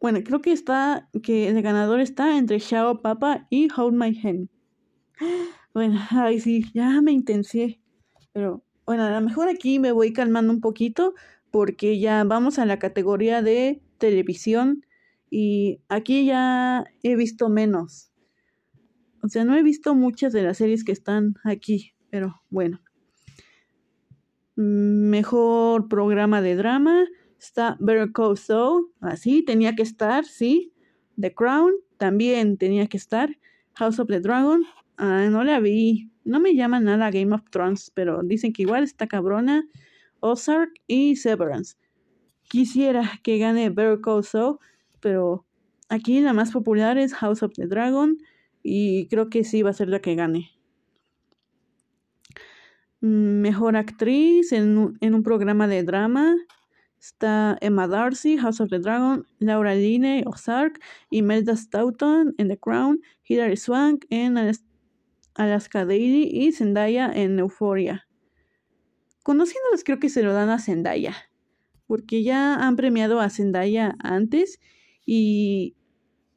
bueno, 0.04 0.20
creo 0.22 0.42
que 0.42 0.52
está, 0.52 1.08
que 1.22 1.48
el 1.48 1.62
ganador 1.62 1.98
está 1.98 2.36
entre 2.36 2.60
Xiao 2.60 3.00
Papa 3.00 3.46
y 3.48 3.68
Hold 3.74 3.94
My 3.96 4.20
Hand. 4.22 4.48
Bueno, 5.72 5.98
ay 6.10 6.38
sí, 6.40 6.66
ya 6.72 7.00
me 7.00 7.10
intensié. 7.10 7.80
Pero 8.32 8.62
bueno, 8.86 9.04
a 9.04 9.10
lo 9.10 9.20
mejor 9.22 9.48
aquí 9.48 9.78
me 9.80 9.90
voy 9.92 10.12
calmando 10.12 10.52
un 10.52 10.60
poquito 10.60 11.14
porque 11.50 11.98
ya 11.98 12.22
vamos 12.24 12.58
a 12.60 12.66
la 12.66 12.78
categoría 12.78 13.42
de 13.42 13.82
televisión 13.98 14.84
y 15.36 15.80
aquí 15.88 16.26
ya 16.26 16.84
he 17.02 17.16
visto 17.16 17.48
menos. 17.48 18.12
O 19.20 19.28
sea, 19.28 19.44
no 19.44 19.56
he 19.56 19.64
visto 19.64 19.96
muchas 19.96 20.32
de 20.32 20.44
las 20.44 20.58
series 20.58 20.84
que 20.84 20.92
están 20.92 21.34
aquí, 21.42 21.92
pero 22.08 22.40
bueno. 22.50 22.80
Mejor 24.54 25.88
programa 25.88 26.40
de 26.40 26.54
drama. 26.54 27.06
Está 27.36 27.76
Better 27.80 28.12
Call 28.12 28.36
así 29.00 29.42
tenía 29.44 29.74
que 29.74 29.82
estar, 29.82 30.24
sí. 30.24 30.72
The 31.20 31.34
Crown 31.34 31.72
también 31.96 32.56
tenía 32.56 32.86
que 32.86 32.96
estar. 32.96 33.36
House 33.72 33.98
of 33.98 34.06
the 34.06 34.20
Dragon, 34.20 34.62
ah, 34.98 35.26
no 35.32 35.42
la 35.42 35.58
vi. 35.58 36.12
No 36.22 36.38
me 36.38 36.54
llama 36.54 36.78
nada 36.78 37.10
Game 37.10 37.34
of 37.34 37.50
Thrones, 37.50 37.90
pero 37.92 38.22
dicen 38.22 38.52
que 38.52 38.62
igual 38.62 38.84
está 38.84 39.08
cabrona. 39.08 39.66
Ozark 40.20 40.70
y 40.86 41.16
Severance. 41.16 41.74
Quisiera 42.48 43.18
que 43.24 43.38
gane 43.38 43.70
Better 43.70 44.00
Call 44.00 44.22
Saul, 44.22 44.58
pero 45.04 45.44
aquí 45.90 46.22
la 46.22 46.32
más 46.32 46.50
popular 46.50 46.96
es 46.96 47.12
House 47.12 47.42
of 47.42 47.52
the 47.52 47.66
Dragon 47.66 48.16
y 48.62 49.06
creo 49.08 49.28
que 49.28 49.44
sí 49.44 49.60
va 49.60 49.68
a 49.68 49.74
ser 49.74 49.90
la 49.90 50.00
que 50.00 50.14
gane. 50.14 50.50
Mm, 53.02 53.42
mejor 53.42 53.76
actriz 53.76 54.50
en 54.52 54.78
un 54.78 55.22
programa 55.22 55.68
de 55.68 55.82
drama. 55.82 56.34
Está 56.98 57.58
Emma 57.60 57.86
Darcy, 57.86 58.38
House 58.38 58.62
of 58.62 58.70
the 58.70 58.78
Dragon, 58.78 59.26
Laura 59.40 59.74
Linney, 59.74 60.24
Ozark, 60.24 60.80
Imelda 61.10 61.54
Staunton 61.54 62.34
en 62.38 62.48
The 62.48 62.56
Crown, 62.56 63.02
Hilary 63.24 63.58
Swank 63.58 64.06
en 64.08 64.38
Alaska 65.34 65.84
Daily 65.84 66.30
y 66.32 66.50
Zendaya 66.52 67.12
en 67.12 67.38
Euphoria. 67.38 68.08
Conociéndolos 69.22 69.84
creo 69.84 69.98
que 69.98 70.08
se 70.08 70.22
lo 70.22 70.32
dan 70.32 70.48
a 70.48 70.58
Zendaya, 70.58 71.14
porque 71.86 72.22
ya 72.22 72.54
han 72.54 72.76
premiado 72.76 73.20
a 73.20 73.28
Zendaya 73.28 73.96
antes 73.98 74.60
y 75.06 75.74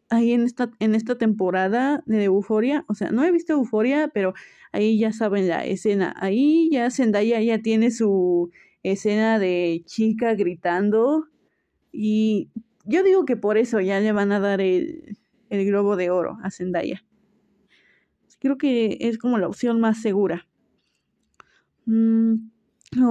ahí 0.10 0.32
en 0.32 0.44
esta, 0.44 0.72
en 0.80 0.96
esta 0.96 1.18
temporada 1.18 2.04
de 2.06 2.26
Euphoria, 2.26 2.86
o 2.88 2.94
sea, 2.94 3.12
no 3.12 3.24
he 3.24 3.32
visto 3.32 3.54
Euphoria, 3.54 4.10
pero 4.14 4.34
ahí 4.72 5.00
ya 5.00 5.12
saben 5.12 5.48
la 5.48 5.66
escena, 5.66 6.16
ahí 6.18 6.70
ya 6.72 6.90
Zendaya 6.92 7.42
ya 7.42 7.62
tiene 7.62 7.92
su 7.92 8.52
escena 8.84 9.40
de 9.40 9.84
chica 9.86 10.34
gritando 10.36 11.26
y 11.92 12.50
yo 12.86 13.04
digo 13.04 13.26
que 13.26 13.36
por 13.36 13.58
eso 13.58 13.82
ya 13.82 14.00
le 14.00 14.12
van 14.12 14.32
a 14.32 14.40
dar 14.40 14.62
el, 14.62 15.18
el 15.50 15.66
globo 15.66 15.96
de 15.96 16.10
oro 16.10 16.38
a 16.44 16.52
Zendaya. 16.52 17.04
Creo 18.40 18.58
que 18.58 18.98
es 19.02 19.18
como 19.18 19.38
la 19.40 19.48
opción 19.48 19.80
más 19.80 20.02
segura. 20.02 20.48
Mm, 21.86 22.36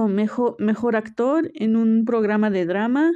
mejor, 0.09 0.55
mejor 0.59 0.95
actor 0.95 1.51
en 1.53 1.75
un 1.75 2.05
programa 2.05 2.49
de 2.49 2.65
drama. 2.65 3.11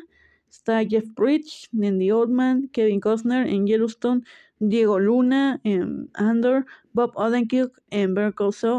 Está 0.52 0.84
Jeff 0.86 1.06
Bridge 1.16 1.70
en 1.74 1.98
The 1.98 2.14
Old 2.14 2.32
Man, 2.32 2.70
Kevin 2.74 3.00
Costner 3.00 3.48
en 3.48 3.66
Yellowstone, 3.66 4.22
Diego 4.60 5.00
Luna 5.00 5.60
en 5.64 6.12
Andor, 6.14 6.66
Bob 6.94 7.14
Odenkirk 7.16 7.82
en 7.90 8.14
Better 8.14 8.34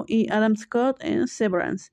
y 0.07 0.31
Adam 0.31 0.55
Scott 0.55 0.99
en 1.01 1.27
Severance 1.27 1.91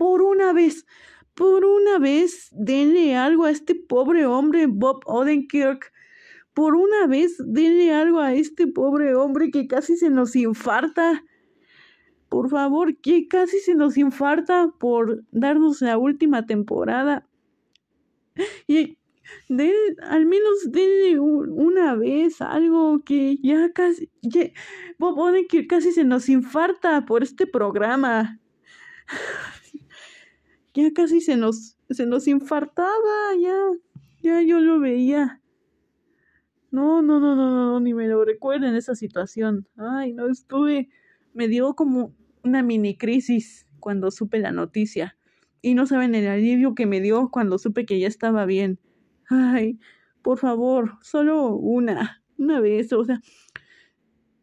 por 0.00 0.22
una 0.22 0.54
vez, 0.54 0.86
por 1.34 1.62
una 1.62 1.98
vez, 1.98 2.48
denle 2.52 3.16
algo 3.16 3.44
a 3.44 3.50
este 3.50 3.74
pobre 3.74 4.24
hombre 4.24 4.64
Bob 4.66 5.02
Odenkirk. 5.04 5.92
Por 6.54 6.74
una 6.74 7.06
vez, 7.06 7.36
denle 7.38 7.92
algo 7.92 8.20
a 8.20 8.32
este 8.32 8.66
pobre 8.66 9.14
hombre 9.14 9.50
que 9.50 9.66
casi 9.66 9.98
se 9.98 10.08
nos 10.08 10.34
infarta. 10.36 11.22
Por 12.30 12.48
favor, 12.48 12.96
que 12.96 13.28
casi 13.28 13.58
se 13.58 13.74
nos 13.74 13.98
infarta 13.98 14.72
por 14.80 15.22
darnos 15.32 15.82
la 15.82 15.98
última 15.98 16.46
temporada. 16.46 17.28
Y 18.66 18.96
al 20.02 20.26
menos 20.26 20.70
denle 20.70 21.18
una 21.18 21.94
vez 21.94 22.40
algo 22.40 23.02
que 23.04 23.36
ya 23.42 23.72
casi... 23.72 24.10
Bob 24.98 25.18
Odenkirk 25.18 25.68
casi 25.68 25.92
se 25.92 26.04
nos 26.04 26.28
infarta 26.28 27.04
por 27.04 27.22
este 27.22 27.46
programa 27.46 28.40
ya 30.74 30.92
casi 30.92 31.20
se 31.20 31.36
nos, 31.36 31.76
se 31.90 32.06
nos 32.06 32.26
infartaba, 32.28 33.34
ya, 33.40 33.56
ya 34.22 34.42
yo 34.42 34.60
lo 34.60 34.80
veía. 34.80 35.40
No, 36.70 37.02
no, 37.02 37.18
no, 37.18 37.34
no, 37.34 37.50
no, 37.50 37.80
ni 37.80 37.94
me 37.94 38.06
lo 38.06 38.24
recuerden 38.24 38.76
esa 38.76 38.94
situación. 38.94 39.66
Ay, 39.76 40.12
no 40.12 40.28
estuve, 40.28 40.88
me 41.34 41.48
dio 41.48 41.74
como 41.74 42.14
una 42.44 42.62
mini 42.62 42.96
crisis 42.96 43.66
cuando 43.80 44.10
supe 44.10 44.38
la 44.38 44.52
noticia. 44.52 45.16
Y 45.62 45.74
no 45.74 45.86
saben 45.86 46.14
el 46.14 46.26
alivio 46.26 46.74
que 46.74 46.86
me 46.86 47.00
dio 47.00 47.30
cuando 47.30 47.58
supe 47.58 47.86
que 47.86 47.98
ya 47.98 48.08
estaba 48.08 48.46
bien. 48.46 48.78
Ay, 49.28 49.78
por 50.22 50.38
favor, 50.38 50.98
solo 51.02 51.54
una, 51.54 52.22
una 52.38 52.60
vez, 52.60 52.92
o 52.92 53.04
sea, 53.04 53.20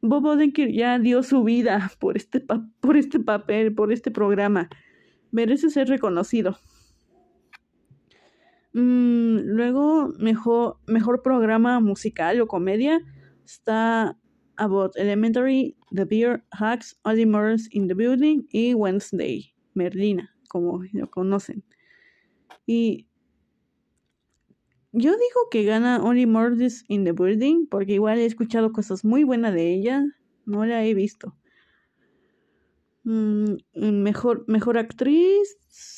Bob 0.01 0.25
Odenkirk 0.25 0.71
ya 0.71 0.99
dio 0.99 1.23
su 1.23 1.43
vida 1.43 1.91
por 1.99 2.17
este, 2.17 2.39
por 2.80 2.97
este 2.97 3.19
papel, 3.19 3.73
por 3.73 3.91
este 3.91 4.12
programa 4.12 4.69
merece 5.32 5.69
ser 5.69 5.88
reconocido. 5.88 6.58
Mm, 8.73 9.39
luego, 9.43 10.13
mejor, 10.19 10.77
mejor 10.88 11.21
programa 11.21 11.80
musical 11.80 12.39
o 12.41 12.47
comedia 12.47 13.01
está 13.45 14.17
About 14.58 14.95
Elementary, 14.97 15.75
The 15.91 16.06
Beer, 16.06 16.43
Hacks, 16.51 16.95
Only 17.03 17.25
Murders 17.25 17.67
in 17.71 17.88
the 17.88 17.93
Building 17.93 18.47
y 18.51 18.73
Wednesday, 18.73 19.53
Merlina, 19.73 20.30
como 20.47 20.83
lo 20.93 21.10
conocen. 21.10 21.63
Y 22.65 23.07
yo 24.91 25.12
digo 25.12 25.49
que 25.51 25.63
gana 25.63 26.01
Only 26.01 26.25
Murders 26.25 26.83
in 26.88 27.03
the 27.03 27.12
Building 27.12 27.67
porque 27.67 27.93
igual 27.93 28.19
he 28.19 28.25
escuchado 28.25 28.71
cosas 28.71 29.05
muy 29.05 29.23
buenas 29.23 29.53
de 29.53 29.73
ella, 29.73 30.03
no 30.45 30.65
la 30.65 30.83
he 30.86 30.93
visto. 30.93 31.36
Mm, 33.03 33.55
mejor, 33.73 34.43
mejor 34.47 34.77
actriz 34.77 35.57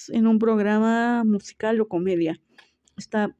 en 0.10 0.28
un 0.28 0.38
programa 0.38 1.24
musical 1.24 1.80
o 1.82 1.88
comedia. 1.88 2.40
Está 2.98 3.36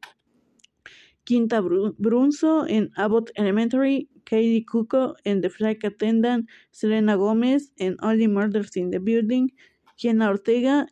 Quinta 1.24 1.62
Brunzo 1.62 2.66
en 2.68 2.90
Abbott 2.96 3.30
Elementary, 3.36 4.10
Katie 4.24 4.66
Cuco 4.66 5.16
en 5.24 5.42
The 5.42 5.52
Flight 5.52 5.86
Attendant, 5.86 6.50
Selena 6.72 7.14
Gómez 7.16 7.72
en 7.78 7.98
Only 8.02 8.28
Murders 8.28 8.76
in 8.78 8.90
the 8.90 8.98
Building, 8.98 9.50
Jenna 9.96 10.30
Ortega 10.30 10.88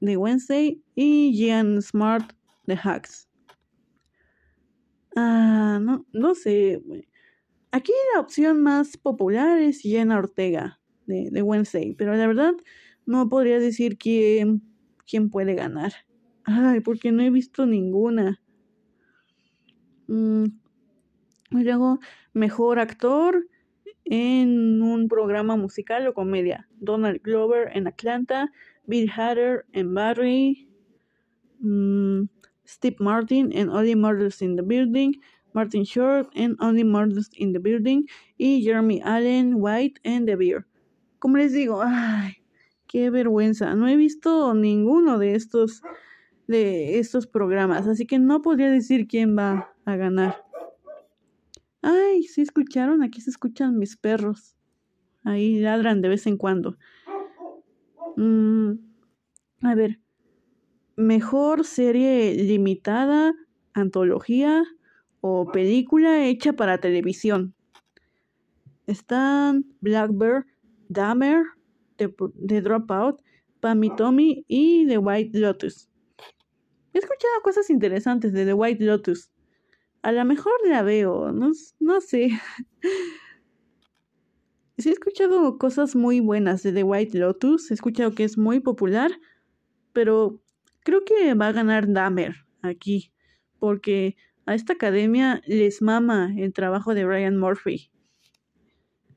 de 0.00 0.16
Wednesday 0.16 0.82
y 0.94 1.32
Gian 1.34 1.80
Smart 1.80 2.32
de 2.66 2.76
Hacks. 2.76 3.28
Ah, 5.16 5.78
no, 5.80 6.06
no 6.12 6.34
sé. 6.34 6.82
Aquí 7.70 7.92
la 8.14 8.20
opción 8.20 8.62
más 8.62 8.96
popular 8.96 9.60
es 9.60 9.80
Jenna 9.80 10.18
Ortega 10.18 10.80
de, 11.06 11.42
Wednesday, 11.42 11.94
pero 11.94 12.14
la 12.14 12.26
verdad 12.26 12.52
no 13.06 13.28
podría 13.28 13.58
decir 13.58 13.98
quién, 13.98 14.62
quién 15.06 15.30
puede 15.30 15.54
ganar. 15.54 15.92
Ay, 16.44 16.80
porque 16.80 17.12
no 17.12 17.22
he 17.22 17.30
visto 17.30 17.66
ninguna. 17.66 18.40
Mm, 20.08 20.44
y 21.52 21.64
luego, 21.64 22.00
mejor 22.32 22.78
actor 22.78 23.46
en 24.04 24.82
un 24.82 25.08
programa 25.08 25.56
musical 25.56 26.06
o 26.06 26.14
comedia. 26.14 26.68
Donald 26.78 27.20
Glover 27.22 27.70
en 27.74 27.86
Atlanta, 27.86 28.50
Bill 28.86 29.10
Hader 29.10 29.64
en 29.72 29.94
Barry, 29.94 30.68
mm, 31.60 32.24
Steve 32.66 32.96
Martin 32.98 33.50
en 33.52 33.68
Only 33.68 33.94
Murders 33.94 34.42
in 34.42 34.56
the 34.56 34.62
Building, 34.62 35.12
Martin 35.54 35.84
Short 35.84 36.30
en 36.34 36.56
Only 36.60 36.84
Murders 36.84 37.30
in 37.34 37.52
the 37.52 37.58
Building 37.58 38.06
y 38.38 38.62
Jeremy 38.62 39.00
Allen 39.04 39.54
White 39.56 40.00
en 40.04 40.26
The 40.26 40.36
Beer. 40.36 40.66
Como 41.18 41.36
les 41.36 41.52
digo, 41.52 41.82
ay, 41.84 42.34
qué 42.86 43.10
vergüenza. 43.10 43.74
No 43.74 43.88
he 43.88 43.96
visto 43.96 44.54
ninguno 44.54 45.18
de 45.18 45.34
estos 45.34 45.82
de 46.48 46.98
estos 46.98 47.26
programas, 47.26 47.86
así 47.86 48.06
que 48.06 48.18
no 48.18 48.42
podría 48.42 48.70
decir 48.70 49.06
quién 49.06 49.36
va 49.38 49.72
a 49.84 49.96
ganar. 49.96 50.42
Ay, 51.80 52.24
¿sí 52.24 52.42
escucharon? 52.42 53.02
Aquí 53.02 53.20
se 53.20 53.30
escuchan 53.30 53.78
mis 53.78 53.96
perros. 53.96 54.56
Ahí 55.24 55.60
ladran 55.60 56.02
de 56.02 56.08
vez 56.08 56.26
en 56.26 56.36
cuando. 56.36 56.76
Mm, 58.16 58.72
a 59.62 59.74
ver, 59.74 60.00
mejor 60.96 61.64
serie 61.64 62.34
limitada, 62.34 63.34
antología 63.74 64.64
o 65.20 65.50
película 65.50 66.26
hecha 66.26 66.52
para 66.52 66.78
televisión. 66.78 67.54
Están 68.86 69.64
Blackbird, 69.80 70.44
Dahmer, 70.88 71.44
The, 71.96 72.60
Dropout, 72.60 73.22
Pammy 73.60 73.94
Tommy 73.96 74.44
y 74.48 74.86
The 74.86 74.98
White 74.98 75.38
Lotus. 75.38 75.88
He 76.92 76.98
escuchado 76.98 77.40
cosas 77.42 77.70
interesantes 77.70 78.32
de 78.32 78.44
The 78.44 78.54
White 78.54 78.84
Lotus. 78.84 79.30
A 80.02 80.12
lo 80.12 80.24
mejor 80.24 80.52
la 80.66 80.82
veo, 80.82 81.32
no, 81.32 81.52
no 81.78 82.00
sé. 82.00 82.30
Sí 84.78 84.88
he 84.88 84.92
escuchado 84.92 85.58
cosas 85.58 85.94
muy 85.94 86.20
buenas 86.20 86.62
de 86.62 86.72
The 86.72 86.82
White 86.82 87.18
Lotus, 87.18 87.70
he 87.70 87.74
escuchado 87.74 88.14
que 88.14 88.24
es 88.24 88.38
muy 88.38 88.60
popular, 88.60 89.10
pero 89.92 90.42
creo 90.82 91.04
que 91.04 91.34
va 91.34 91.48
a 91.48 91.52
ganar 91.52 91.92
Dahmer 91.92 92.36
aquí, 92.62 93.12
porque 93.58 94.16
a 94.46 94.54
esta 94.54 94.72
academia 94.72 95.42
les 95.46 95.82
mama 95.82 96.32
el 96.36 96.52
trabajo 96.52 96.94
de 96.94 97.04
Ryan 97.04 97.36
Murphy. 97.36 97.90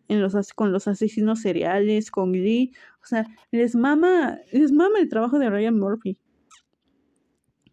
En 0.07 0.21
los, 0.21 0.35
con 0.53 0.71
los 0.71 0.87
asesinos 0.87 1.41
seriales, 1.41 2.11
con 2.11 2.31
Lee, 2.31 2.73
o 3.01 3.05
sea, 3.07 3.25
les 3.51 3.75
mama, 3.75 4.37
les 4.51 4.71
mama 4.71 4.99
el 4.99 5.09
trabajo 5.09 5.39
de 5.39 5.49
Ryan 5.49 5.79
Murphy. 5.79 6.19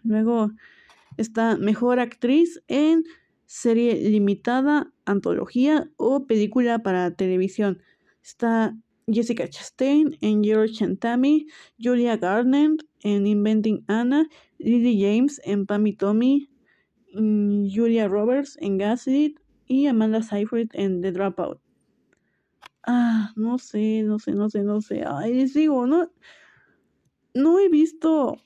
Luego 0.03 0.51
está 1.18 1.57
mejor 1.57 2.01
actriz 2.01 2.62
en 2.68 3.05
serie 3.53 4.09
limitada, 4.09 4.91
antología 5.05 5.91
o 5.99 6.27
película 6.27 6.79
para 6.79 7.15
televisión. 7.15 7.83
Está 8.23 8.75
Jessica 9.07 9.47
Chastain 9.47 10.17
en 10.23 10.43
George 10.43 10.97
Tammy, 10.97 11.47
Julia 11.79 12.17
Garner 12.17 12.71
en 13.03 13.27
Inventing 13.27 13.85
Anna, 13.88 14.27
Lily 14.57 14.99
James 14.99 15.38
en 15.45 15.67
Pammy 15.67 15.93
Tommy, 15.93 16.49
mm, 17.12 17.67
Julia 17.71 18.09
Roberts 18.09 18.57
en 18.59 18.79
Gaslit 18.79 19.38
y 19.67 19.87
Amanda 19.87 20.23
Seyfried 20.23 20.71
en 20.73 21.03
The 21.03 21.12
Dropout. 21.12 21.61
Ah, 22.87 23.33
no 23.37 23.59
sé, 23.59 24.03
no 24.03 24.19
sé, 24.19 24.33
no 24.33 24.49
sé, 24.49 24.62
no 24.62 24.81
sé. 24.81 25.05
Ay, 25.07 25.35
les 25.35 25.53
digo, 25.53 25.87
no, 25.87 26.11
no 27.35 27.59
he 27.59 27.69
visto 27.69 28.38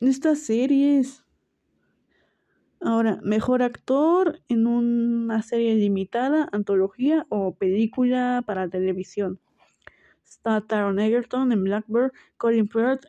estas 0.00 0.40
series. 0.40 1.23
Ahora, 2.86 3.18
mejor 3.22 3.62
actor 3.62 4.42
en 4.50 4.66
una 4.66 5.40
serie 5.40 5.74
limitada, 5.74 6.50
antología 6.52 7.24
o 7.30 7.54
película 7.54 8.42
para 8.46 8.68
televisión. 8.68 9.40
Está 10.22 10.60
Taron 10.60 10.98
Egerton 10.98 11.50
en 11.50 11.64
Blackbird, 11.64 12.12
Colin 12.36 12.68
Firth 12.68 13.06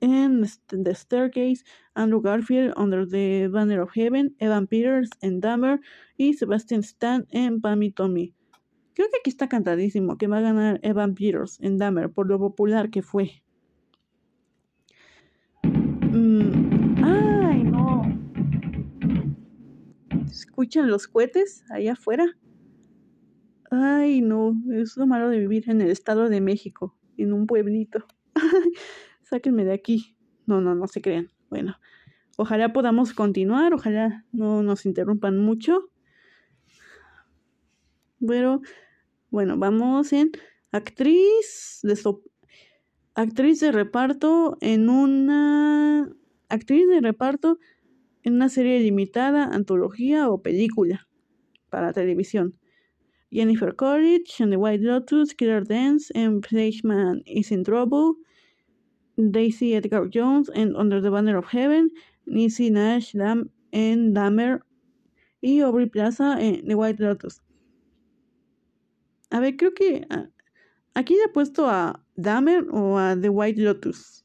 en 0.00 0.44
The 0.68 0.94
Staircase, 0.94 1.64
Andrew 1.94 2.20
Garfield 2.20 2.74
Under 2.76 3.08
the 3.08 3.48
Banner 3.48 3.80
of 3.80 3.90
Heaven, 3.90 4.36
Evan 4.38 4.68
Peters 4.68 5.10
en 5.20 5.40
Dahmer 5.40 5.80
y 6.16 6.34
Sebastian 6.34 6.82
Stan 6.82 7.26
en 7.30 7.60
Pammy 7.60 7.90
Tommy. 7.90 8.34
Creo 8.94 9.08
que 9.10 9.16
aquí 9.18 9.30
está 9.30 9.48
cantadísimo 9.48 10.16
que 10.16 10.28
va 10.28 10.38
a 10.38 10.42
ganar 10.42 10.78
Evan 10.84 11.16
Peters 11.16 11.58
en 11.60 11.76
Dahmer 11.76 12.08
por 12.08 12.28
lo 12.28 12.38
popular 12.38 12.88
que 12.90 13.02
fue. 13.02 13.42
Escuchan 20.40 20.88
los 20.88 21.06
cohetes 21.08 21.64
allá 21.70 21.92
afuera. 21.92 22.36
Ay, 23.70 24.20
no, 24.20 24.54
es 24.72 24.96
lo 24.96 25.06
malo 25.06 25.28
de 25.28 25.38
vivir 25.38 25.68
en 25.68 25.80
el 25.80 25.90
Estado 25.90 26.28
de 26.28 26.40
México, 26.40 26.96
en 27.16 27.32
un 27.32 27.46
pueblito. 27.46 28.06
Sáquenme 29.22 29.64
de 29.64 29.74
aquí. 29.74 30.16
No, 30.46 30.60
no, 30.60 30.74
no 30.74 30.86
se 30.86 31.02
crean. 31.02 31.30
Bueno, 31.50 31.76
ojalá 32.36 32.72
podamos 32.72 33.12
continuar, 33.12 33.74
ojalá 33.74 34.24
no 34.32 34.62
nos 34.62 34.86
interrumpan 34.86 35.38
mucho. 35.38 35.90
Pero, 38.26 38.62
bueno, 39.30 39.58
vamos 39.58 40.12
en 40.12 40.32
actriz 40.72 41.80
de 41.82 41.96
actriz 43.14 43.60
de 43.60 43.72
reparto 43.72 44.56
en 44.60 44.88
una 44.88 46.08
actriz 46.48 46.88
de 46.88 47.00
reparto 47.00 47.58
en 48.28 48.34
una 48.34 48.48
serie 48.48 48.78
limitada, 48.80 49.44
antología 49.44 50.28
o 50.28 50.42
película 50.42 51.08
para 51.70 51.92
televisión. 51.92 52.54
Jennifer 53.30 53.74
Coolidge 53.74 54.40
en 54.40 54.50
The 54.50 54.56
White 54.56 54.84
Lotus, 54.84 55.34
Killer 55.34 55.66
Dance 55.66 56.12
en 56.14 56.42
Fleischman 56.42 57.22
is 57.26 57.50
in 57.50 57.64
Trouble, 57.64 58.14
Daisy 59.16 59.74
Edgar 59.74 60.08
Jones 60.12 60.50
en 60.54 60.76
Under 60.76 61.02
the 61.02 61.10
Banner 61.10 61.36
of 61.36 61.46
Heaven, 61.50 61.90
Nisi 62.26 62.70
Nash 62.70 63.14
Dam 63.14 63.50
en 63.72 64.14
Dahmer 64.14 64.62
y 65.40 65.60
Aubrey 65.60 65.86
Plaza 65.86 66.40
en 66.40 66.66
The 66.66 66.74
White 66.74 67.02
Lotus. 67.02 67.42
A 69.30 69.40
ver, 69.40 69.56
creo 69.56 69.74
que 69.74 70.06
ah, 70.10 70.28
aquí 70.94 71.14
le 71.14 71.24
he 71.24 71.28
puesto 71.28 71.66
a 71.66 72.04
Dahmer 72.16 72.66
o 72.70 72.98
a 72.98 73.16
The 73.18 73.28
White 73.28 73.60
Lotus. 73.60 74.24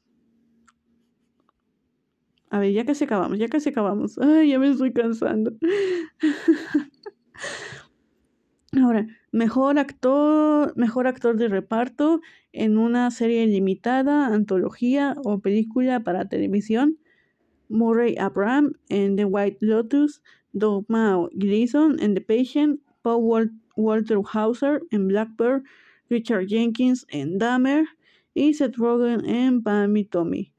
A 2.54 2.60
ver, 2.60 2.70
ya 2.72 2.84
casi 2.84 3.02
acabamos, 3.02 3.36
ya 3.36 3.48
casi 3.48 3.70
acabamos. 3.70 4.16
Ay, 4.16 4.50
ya 4.50 4.60
me 4.60 4.68
estoy 4.68 4.92
cansando. 4.92 5.56
Ahora, 8.80 9.08
mejor 9.32 9.76
actor, 9.80 10.72
mejor 10.76 11.08
actor 11.08 11.36
de 11.36 11.48
reparto 11.48 12.20
en 12.52 12.78
una 12.78 13.10
serie 13.10 13.44
limitada, 13.48 14.28
antología 14.28 15.16
o 15.24 15.40
película 15.40 16.04
para 16.04 16.28
televisión. 16.28 16.96
Murray 17.68 18.14
Abraham 18.18 18.74
en 18.88 19.16
The 19.16 19.24
White 19.24 19.58
Lotus, 19.60 20.22
Doug 20.52 20.84
Mao 20.86 21.30
Gleason 21.32 21.98
en 21.98 22.14
The 22.14 22.20
Patient, 22.20 22.80
Paul 23.02 23.50
Walter 23.74 24.18
Hauser 24.32 24.80
en 24.92 25.08
Blackbird, 25.08 25.64
Richard 26.08 26.46
Jenkins 26.46 27.04
en 27.10 27.36
Dahmer 27.38 27.84
y 28.32 28.54
Seth 28.54 28.76
Rogen 28.76 29.24
en 29.24 29.60
Pammy 29.60 30.04
Tommy. 30.04 30.53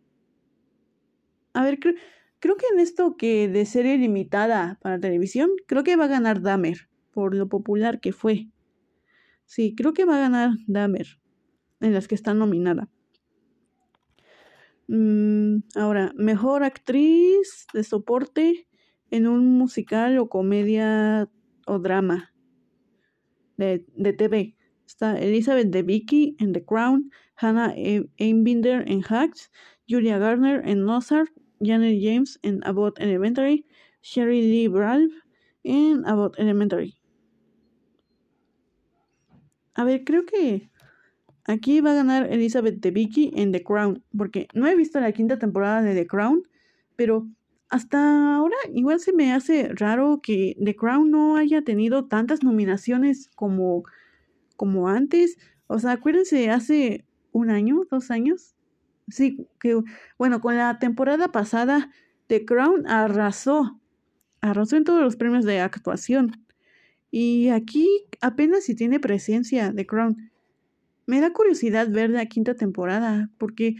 A 1.55 1.63
ver, 1.63 1.79
creo, 1.79 2.57
que 2.57 2.65
en 2.73 2.81
esto 2.81 3.15
que 3.15 3.47
de 3.47 3.65
serie 3.65 3.97
limitada 3.97 4.77
para 4.81 4.99
televisión, 4.99 5.49
creo 5.67 5.85
que 5.85 5.95
va 5.95 6.03
a 6.03 6.09
ganar 6.09 6.41
Dahmer, 6.41 6.89
por 7.11 7.33
lo 7.33 7.47
popular 7.47 8.01
que 8.01 8.11
fue. 8.11 8.49
Sí, 9.45 9.73
creo 9.73 9.93
que 9.93 10.03
va 10.03 10.17
a 10.17 10.19
ganar 10.19 10.51
Dahmer, 10.67 11.07
en 11.79 11.93
las 11.93 12.09
que 12.09 12.15
está 12.15 12.33
nominada. 12.33 12.89
Mm, 14.89 15.59
ahora, 15.75 16.11
mejor 16.17 16.65
actriz 16.65 17.67
de 17.73 17.85
soporte 17.85 18.67
en 19.09 19.25
un 19.25 19.57
musical 19.57 20.19
o 20.19 20.27
comedia 20.27 21.29
o 21.65 21.79
drama 21.79 22.33
de, 23.55 23.85
de 23.95 24.11
TV. 24.11 24.57
Está 24.85 25.17
Elizabeth 25.17 25.69
de 25.69 25.83
Vicky 25.83 26.35
en 26.37 26.51
The 26.51 26.65
Crown, 26.65 27.11
Hannah 27.37 27.73
Einbinder 28.17 28.83
en 28.91 29.01
Hacks, 29.07 29.53
Julia 29.87 30.17
Garner 30.17 30.61
en 30.67 30.83
Mozart, 30.83 31.31
Janet 31.61 31.99
James 32.01 32.39
en 32.43 32.65
About 32.65 32.99
Elementary, 32.99 33.65
Sherry 34.01 34.41
Lee 34.41 34.67
Ralph 34.67 35.13
en 35.63 36.05
About 36.05 36.37
Elementary. 36.37 36.97
A 39.73 39.83
ver, 39.83 40.03
creo 40.05 40.25
que 40.25 40.69
aquí 41.45 41.81
va 41.81 41.91
a 41.91 41.95
ganar 41.95 42.31
Elizabeth 42.31 42.79
de 42.79 42.91
Vicky 42.91 43.31
en 43.35 43.51
The 43.51 43.63
Crown, 43.63 44.03
porque 44.17 44.47
no 44.53 44.67
he 44.67 44.75
visto 44.75 44.99
la 44.99 45.11
quinta 45.11 45.37
temporada 45.37 45.81
de 45.81 45.93
The 45.93 46.07
Crown, 46.07 46.43
pero 46.95 47.27
hasta 47.69 48.35
ahora 48.35 48.55
igual 48.73 48.99
se 48.99 49.11
me 49.11 49.33
hace 49.33 49.69
raro 49.73 50.21
que 50.21 50.55
The 50.63 50.75
Crown 50.75 51.11
no 51.11 51.35
haya 51.35 51.61
tenido 51.63 52.07
tantas 52.07 52.43
nominaciones 52.43 53.29
como, 53.35 53.83
como 54.55 54.87
antes. 54.87 55.37
O 55.67 55.79
sea, 55.79 55.93
acuérdense, 55.93 56.49
hace 56.51 57.05
un 57.31 57.49
año, 57.49 57.81
dos 57.89 58.11
años, 58.11 58.54
Sí, 59.07 59.47
que 59.59 59.81
bueno, 60.17 60.41
con 60.41 60.57
la 60.57 60.79
temporada 60.79 61.31
pasada 61.31 61.91
The 62.27 62.45
Crown 62.45 62.87
arrasó, 62.87 63.79
arrasó 64.41 64.77
en 64.77 64.83
todos 64.83 65.01
los 65.01 65.15
premios 65.15 65.45
de 65.45 65.59
actuación. 65.59 66.43
Y 67.11 67.49
aquí 67.49 67.87
apenas 68.21 68.63
si 68.65 68.75
tiene 68.75 68.99
presencia 68.99 69.73
The 69.75 69.85
Crown. 69.87 70.31
Me 71.07 71.21
da 71.21 71.33
curiosidad 71.33 71.89
ver 71.89 72.09
la 72.11 72.25
quinta 72.27 72.55
temporada, 72.55 73.31
porque 73.37 73.75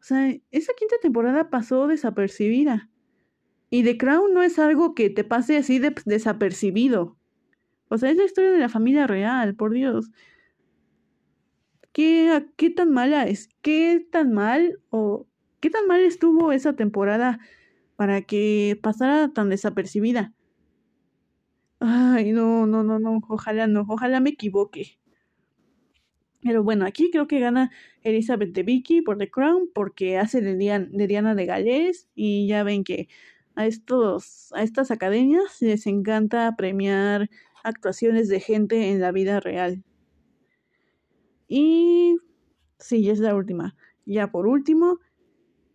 O 0.00 0.04
sea, 0.04 0.28
esa 0.50 0.72
quinta 0.78 0.96
temporada 1.02 1.50
pasó 1.50 1.86
desapercibida. 1.88 2.90
Y 3.70 3.84
The 3.84 3.98
Crown 3.98 4.34
no 4.34 4.42
es 4.42 4.58
algo 4.58 4.94
que 4.94 5.10
te 5.10 5.24
pase 5.24 5.56
así 5.56 5.78
de 5.78 5.94
desapercibido. 6.06 7.16
O 7.88 7.98
sea, 7.98 8.10
es 8.10 8.16
la 8.16 8.24
historia 8.24 8.52
de 8.52 8.58
la 8.58 8.68
familia 8.68 9.06
real, 9.06 9.54
por 9.56 9.72
Dios. 9.72 10.10
¿Qué, 11.92 12.72
tan 12.76 12.90
mala 12.92 13.24
es? 13.26 13.48
¿Qué 13.62 14.06
tan 14.10 14.32
mal 14.32 14.78
o 14.90 15.26
qué 15.60 15.70
tan 15.70 15.86
mal 15.86 16.00
estuvo 16.00 16.52
esa 16.52 16.74
temporada 16.74 17.40
para 17.96 18.22
que 18.22 18.78
pasara 18.82 19.32
tan 19.32 19.50
desapercibida? 19.50 20.32
Ay, 21.80 22.32
no, 22.32 22.66
no, 22.66 22.84
no, 22.84 22.98
no, 22.98 23.20
ojalá 23.28 23.66
no, 23.66 23.84
ojalá 23.88 24.20
me 24.20 24.30
equivoque. 24.30 24.98
Pero 26.42 26.62
bueno, 26.62 26.86
aquí 26.86 27.10
creo 27.10 27.26
que 27.26 27.40
gana 27.40 27.70
Elizabeth 28.02 28.52
de 28.52 28.62
Vicky 28.62 29.02
por 29.02 29.18
The 29.18 29.30
Crown 29.30 29.70
porque 29.74 30.18
hace 30.18 30.40
de, 30.40 30.54
de 30.54 31.06
Diana 31.06 31.34
de 31.34 31.46
Gales 31.46 32.08
y 32.14 32.46
ya 32.46 32.62
ven 32.62 32.84
que 32.84 33.08
a, 33.56 33.66
estos, 33.66 34.52
a 34.54 34.62
estas 34.62 34.90
academias 34.90 35.60
les 35.60 35.86
encanta 35.86 36.54
premiar 36.56 37.28
actuaciones 37.64 38.28
de 38.28 38.40
gente 38.40 38.90
en 38.90 39.00
la 39.00 39.12
vida 39.12 39.40
real. 39.40 39.84
Y 41.52 42.16
sí, 42.78 43.10
es 43.10 43.18
la 43.18 43.34
última. 43.34 43.74
Ya 44.06 44.30
por 44.30 44.46
último, 44.46 45.00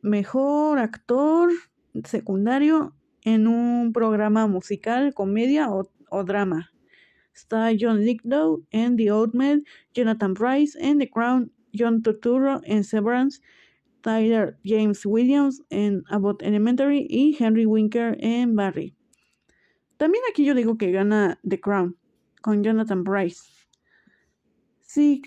mejor 0.01 0.79
actor 0.79 1.51
secundario 2.05 2.95
en 3.23 3.45
un 3.45 3.91
programa 3.91 4.47
musical, 4.47 5.13
comedia 5.13 5.69
o, 5.69 5.91
o 6.09 6.23
drama. 6.23 6.71
Está 7.33 7.71
John 7.77 8.05
Lithgow 8.05 8.63
en 8.71 8.95
The 8.95 9.11
Old 9.11 9.35
Man, 9.35 9.65
Jonathan 9.93 10.33
Price 10.33 10.79
en 10.79 10.97
The 10.97 11.09
Crown, 11.09 11.51
John 11.77 12.01
Turturro 12.01 12.61
en 12.63 12.85
Severance, 12.85 13.41
Tyler 13.99 14.57
James 14.63 15.05
Williams 15.05 15.61
en 15.69 16.03
Abbott 16.07 16.41
Elementary 16.41 17.05
y 17.09 17.35
Henry 17.37 17.65
Winker 17.65 18.15
en 18.21 18.55
Barry. 18.55 18.95
También 19.97 20.23
aquí 20.29 20.45
yo 20.45 20.55
digo 20.55 20.77
que 20.77 20.91
gana 20.91 21.37
The 21.45 21.59
Crown 21.59 21.97
con 22.41 22.63
Jonathan 22.63 23.03
Price. 23.03 23.41
Sí, 24.79 25.21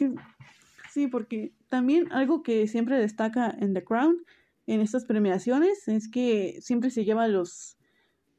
sí, 0.99 1.07
porque 1.07 1.55
también 1.69 2.11
algo 2.11 2.43
que 2.43 2.67
siempre 2.67 2.99
destaca 2.99 3.55
en 3.61 3.73
The 3.73 3.85
Crown, 3.85 4.25
en 4.67 4.81
estas 4.81 5.05
premiaciones, 5.05 5.87
es 5.87 6.09
que 6.09 6.59
siempre 6.61 6.91
se 6.91 7.05
lleva 7.05 7.29
los, 7.29 7.79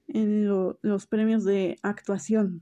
en 0.10 0.46
los 0.46 1.08
premios 1.08 1.46
de 1.46 1.80
actuación. 1.82 2.62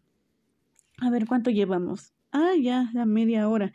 A 0.99 1.09
ver, 1.09 1.25
¿cuánto 1.25 1.49
llevamos? 1.49 2.13
Ah, 2.31 2.51
ya, 2.61 2.91
la 2.93 3.07
media 3.07 3.49
hora. 3.49 3.73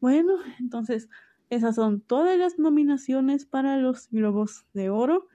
Bueno, 0.00 0.34
entonces 0.60 1.08
esas 1.50 1.74
son 1.74 2.00
todas 2.00 2.38
las 2.38 2.56
nominaciones 2.56 3.46
para 3.46 3.78
los 3.78 4.08
Globos 4.10 4.64
de 4.74 4.90
Oro. 4.90 5.26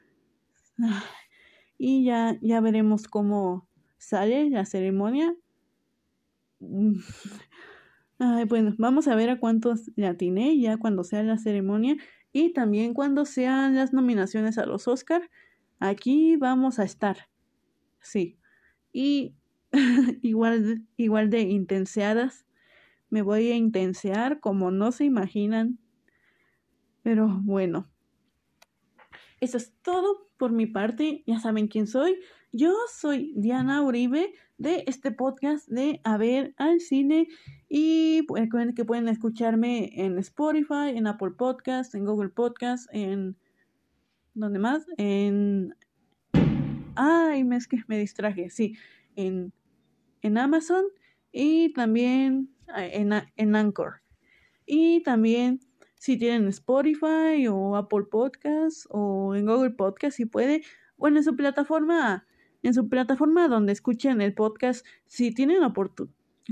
Y 1.78 2.06
ya, 2.06 2.38
ya 2.42 2.62
veremos 2.62 3.10
cómo 3.10 3.68
sale 3.98 4.50
la 4.50 4.66
ceremonia. 4.66 5.36
Ay, 8.24 8.46
bueno, 8.46 8.76
vamos 8.78 9.08
a 9.08 9.16
ver 9.16 9.32
a 9.32 9.40
cuántos 9.40 9.90
le 9.96 10.06
atiné 10.06 10.60
ya 10.60 10.78
cuando 10.78 11.04
sea 11.04 11.24
la 11.24 11.40
ceremonia 11.40 11.98
y 12.32 12.54
también 12.54 12.94
cuando 12.94 13.26
sean 13.26 13.74
las 13.76 13.94
nominaciones 13.94 14.60
a 14.60 14.68
los 14.68 14.88
Oscar. 14.88 15.28
Aquí 15.80 16.36
vamos 16.38 16.78
a 16.78 16.84
estar. 16.84 17.30
Sí. 18.02 18.38
Y 18.94 19.36
igual, 20.22 20.88
igual 20.98 21.32
de 21.32 21.42
intenseadas. 21.42 22.46
Me 23.10 23.24
voy 23.24 23.52
a 23.52 23.56
intensear 23.56 24.40
como 24.40 24.72
no 24.72 24.92
se 24.92 25.06
imaginan 25.06 25.80
pero 27.04 27.28
bueno, 27.44 27.91
eso 29.42 29.58
es 29.58 29.74
todo 29.82 30.30
por 30.38 30.52
mi 30.52 30.68
parte. 30.68 31.24
Ya 31.26 31.39
saben 31.39 31.68
quién 31.68 31.88
soy. 31.88 32.16
Yo 32.54 32.74
soy 32.94 33.34
Diana 33.36 33.82
Uribe 33.82 34.34
de 34.58 34.84
este 34.88 35.12
podcast 35.12 35.68
de 35.68 36.00
A 36.04 36.18
ver 36.18 36.54
al 36.58 36.80
cine 36.80 37.28
y 37.68 38.22
recuerden 38.34 38.76
que 38.76 38.86
pueden 38.86 39.08
escucharme 39.08 39.89
en 39.96 40.18
Spotify, 40.20 40.96
en 40.96 41.08
Apple 41.08 41.32
Podcast, 41.32 41.96
en 41.96 42.06
Google 42.06 42.30
Podcast, 42.30 42.88
en 42.94 43.36
¿dónde 44.36 44.60
más? 44.60 44.86
En 44.98 45.76
ay, 46.96 47.44
me 47.44 47.56
es 47.56 47.68
que 47.68 47.78
me 47.88 47.98
distraje, 47.98 48.50
sí, 48.50 48.78
en 49.16 49.52
en 50.22 50.38
Amazon 50.38 50.86
y 51.32 51.74
también 51.74 52.50
en, 52.76 53.12
en 53.36 53.56
Anchor. 53.56 54.02
Y 54.66 55.02
también 55.02 55.60
si 56.02 56.18
tienen 56.18 56.47
Spotify 56.47 57.45
o 57.47 57.76
Apple 57.76 58.06
Podcasts 58.10 58.88
o 58.89 59.36
en 59.36 59.45
Google 59.45 59.70
Podcast 59.70 60.18
si 60.18 60.26
puede, 60.26 60.64
bueno, 60.97 61.18
en 61.18 61.24
su 61.24 61.36
plataforma, 61.36 62.26
en 62.64 62.74
su 62.74 62.89
plataforma 62.89 63.47
donde 63.47 63.72
escuchen 63.72 64.20
el 64.20 64.34
podcast, 64.34 64.84
si 65.06 65.32
tienen 65.32 65.60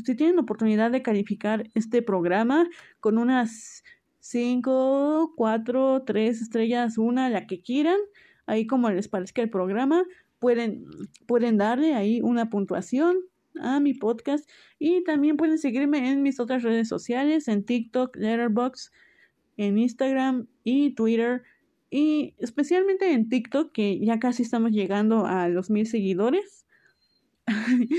si 0.05 0.15
tienen 0.15 0.37
oportunidad 0.37 0.91
de 0.91 1.01
calificar 1.01 1.67
este 1.73 2.03
programa 2.03 2.69
con 2.99 3.17
unas 3.17 3.83
5, 4.19 5.33
4, 5.35 6.03
3 6.05 6.41
estrellas, 6.43 6.99
una, 6.99 7.27
la 7.31 7.47
que 7.47 7.63
quieran, 7.63 7.97
ahí 8.45 8.67
como 8.67 8.91
les 8.91 9.07
parezca 9.07 9.41
el 9.41 9.49
programa, 9.49 10.03
pueden, 10.37 10.85
pueden 11.25 11.57
darle 11.57 11.95
ahí 11.95 12.21
una 12.21 12.51
puntuación 12.51 13.17
a 13.59 13.79
mi 13.79 13.95
podcast 13.95 14.47
y 14.77 15.03
también 15.03 15.37
pueden 15.37 15.57
seguirme 15.57 16.11
en 16.11 16.21
mis 16.21 16.39
otras 16.39 16.61
redes 16.61 16.87
sociales, 16.87 17.47
en 17.47 17.65
TikTok, 17.65 18.15
Letterboxd, 18.15 18.91
en 19.59 19.77
Instagram 19.77 20.47
y 20.63 20.91
Twitter 20.91 21.43
y 21.89 22.33
especialmente 22.37 23.11
en 23.11 23.27
TikTok 23.27 23.73
que 23.73 23.99
ya 23.99 24.17
casi 24.17 24.43
estamos 24.43 24.71
llegando 24.71 25.25
a 25.25 25.49
los 25.49 25.69
mil 25.69 25.85
seguidores. 25.85 26.65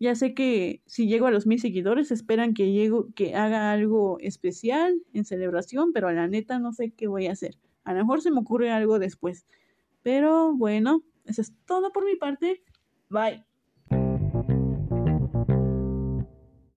ya 0.00 0.14
sé 0.14 0.32
que 0.32 0.80
si 0.86 1.08
llego 1.08 1.26
a 1.26 1.30
los 1.30 1.46
mil 1.46 1.60
seguidores 1.60 2.10
esperan 2.10 2.54
que 2.54 2.72
llego, 2.72 3.12
que 3.14 3.34
haga 3.34 3.72
algo 3.72 4.18
especial 4.20 5.02
en 5.12 5.26
celebración, 5.26 5.92
pero 5.92 6.08
a 6.08 6.14
la 6.14 6.28
neta 6.28 6.58
no 6.58 6.72
sé 6.72 6.92
qué 6.92 7.08
voy 7.08 7.26
a 7.26 7.32
hacer. 7.32 7.58
A 7.84 7.92
lo 7.92 7.98
mejor 7.98 8.22
se 8.22 8.30
me 8.30 8.40
ocurre 8.40 8.70
algo 8.70 8.98
después. 8.98 9.44
Pero 10.02 10.54
bueno, 10.54 11.02
eso 11.26 11.42
es 11.42 11.52
todo 11.66 11.92
por 11.92 12.06
mi 12.06 12.16
parte. 12.16 12.62
Bye. 13.10 13.51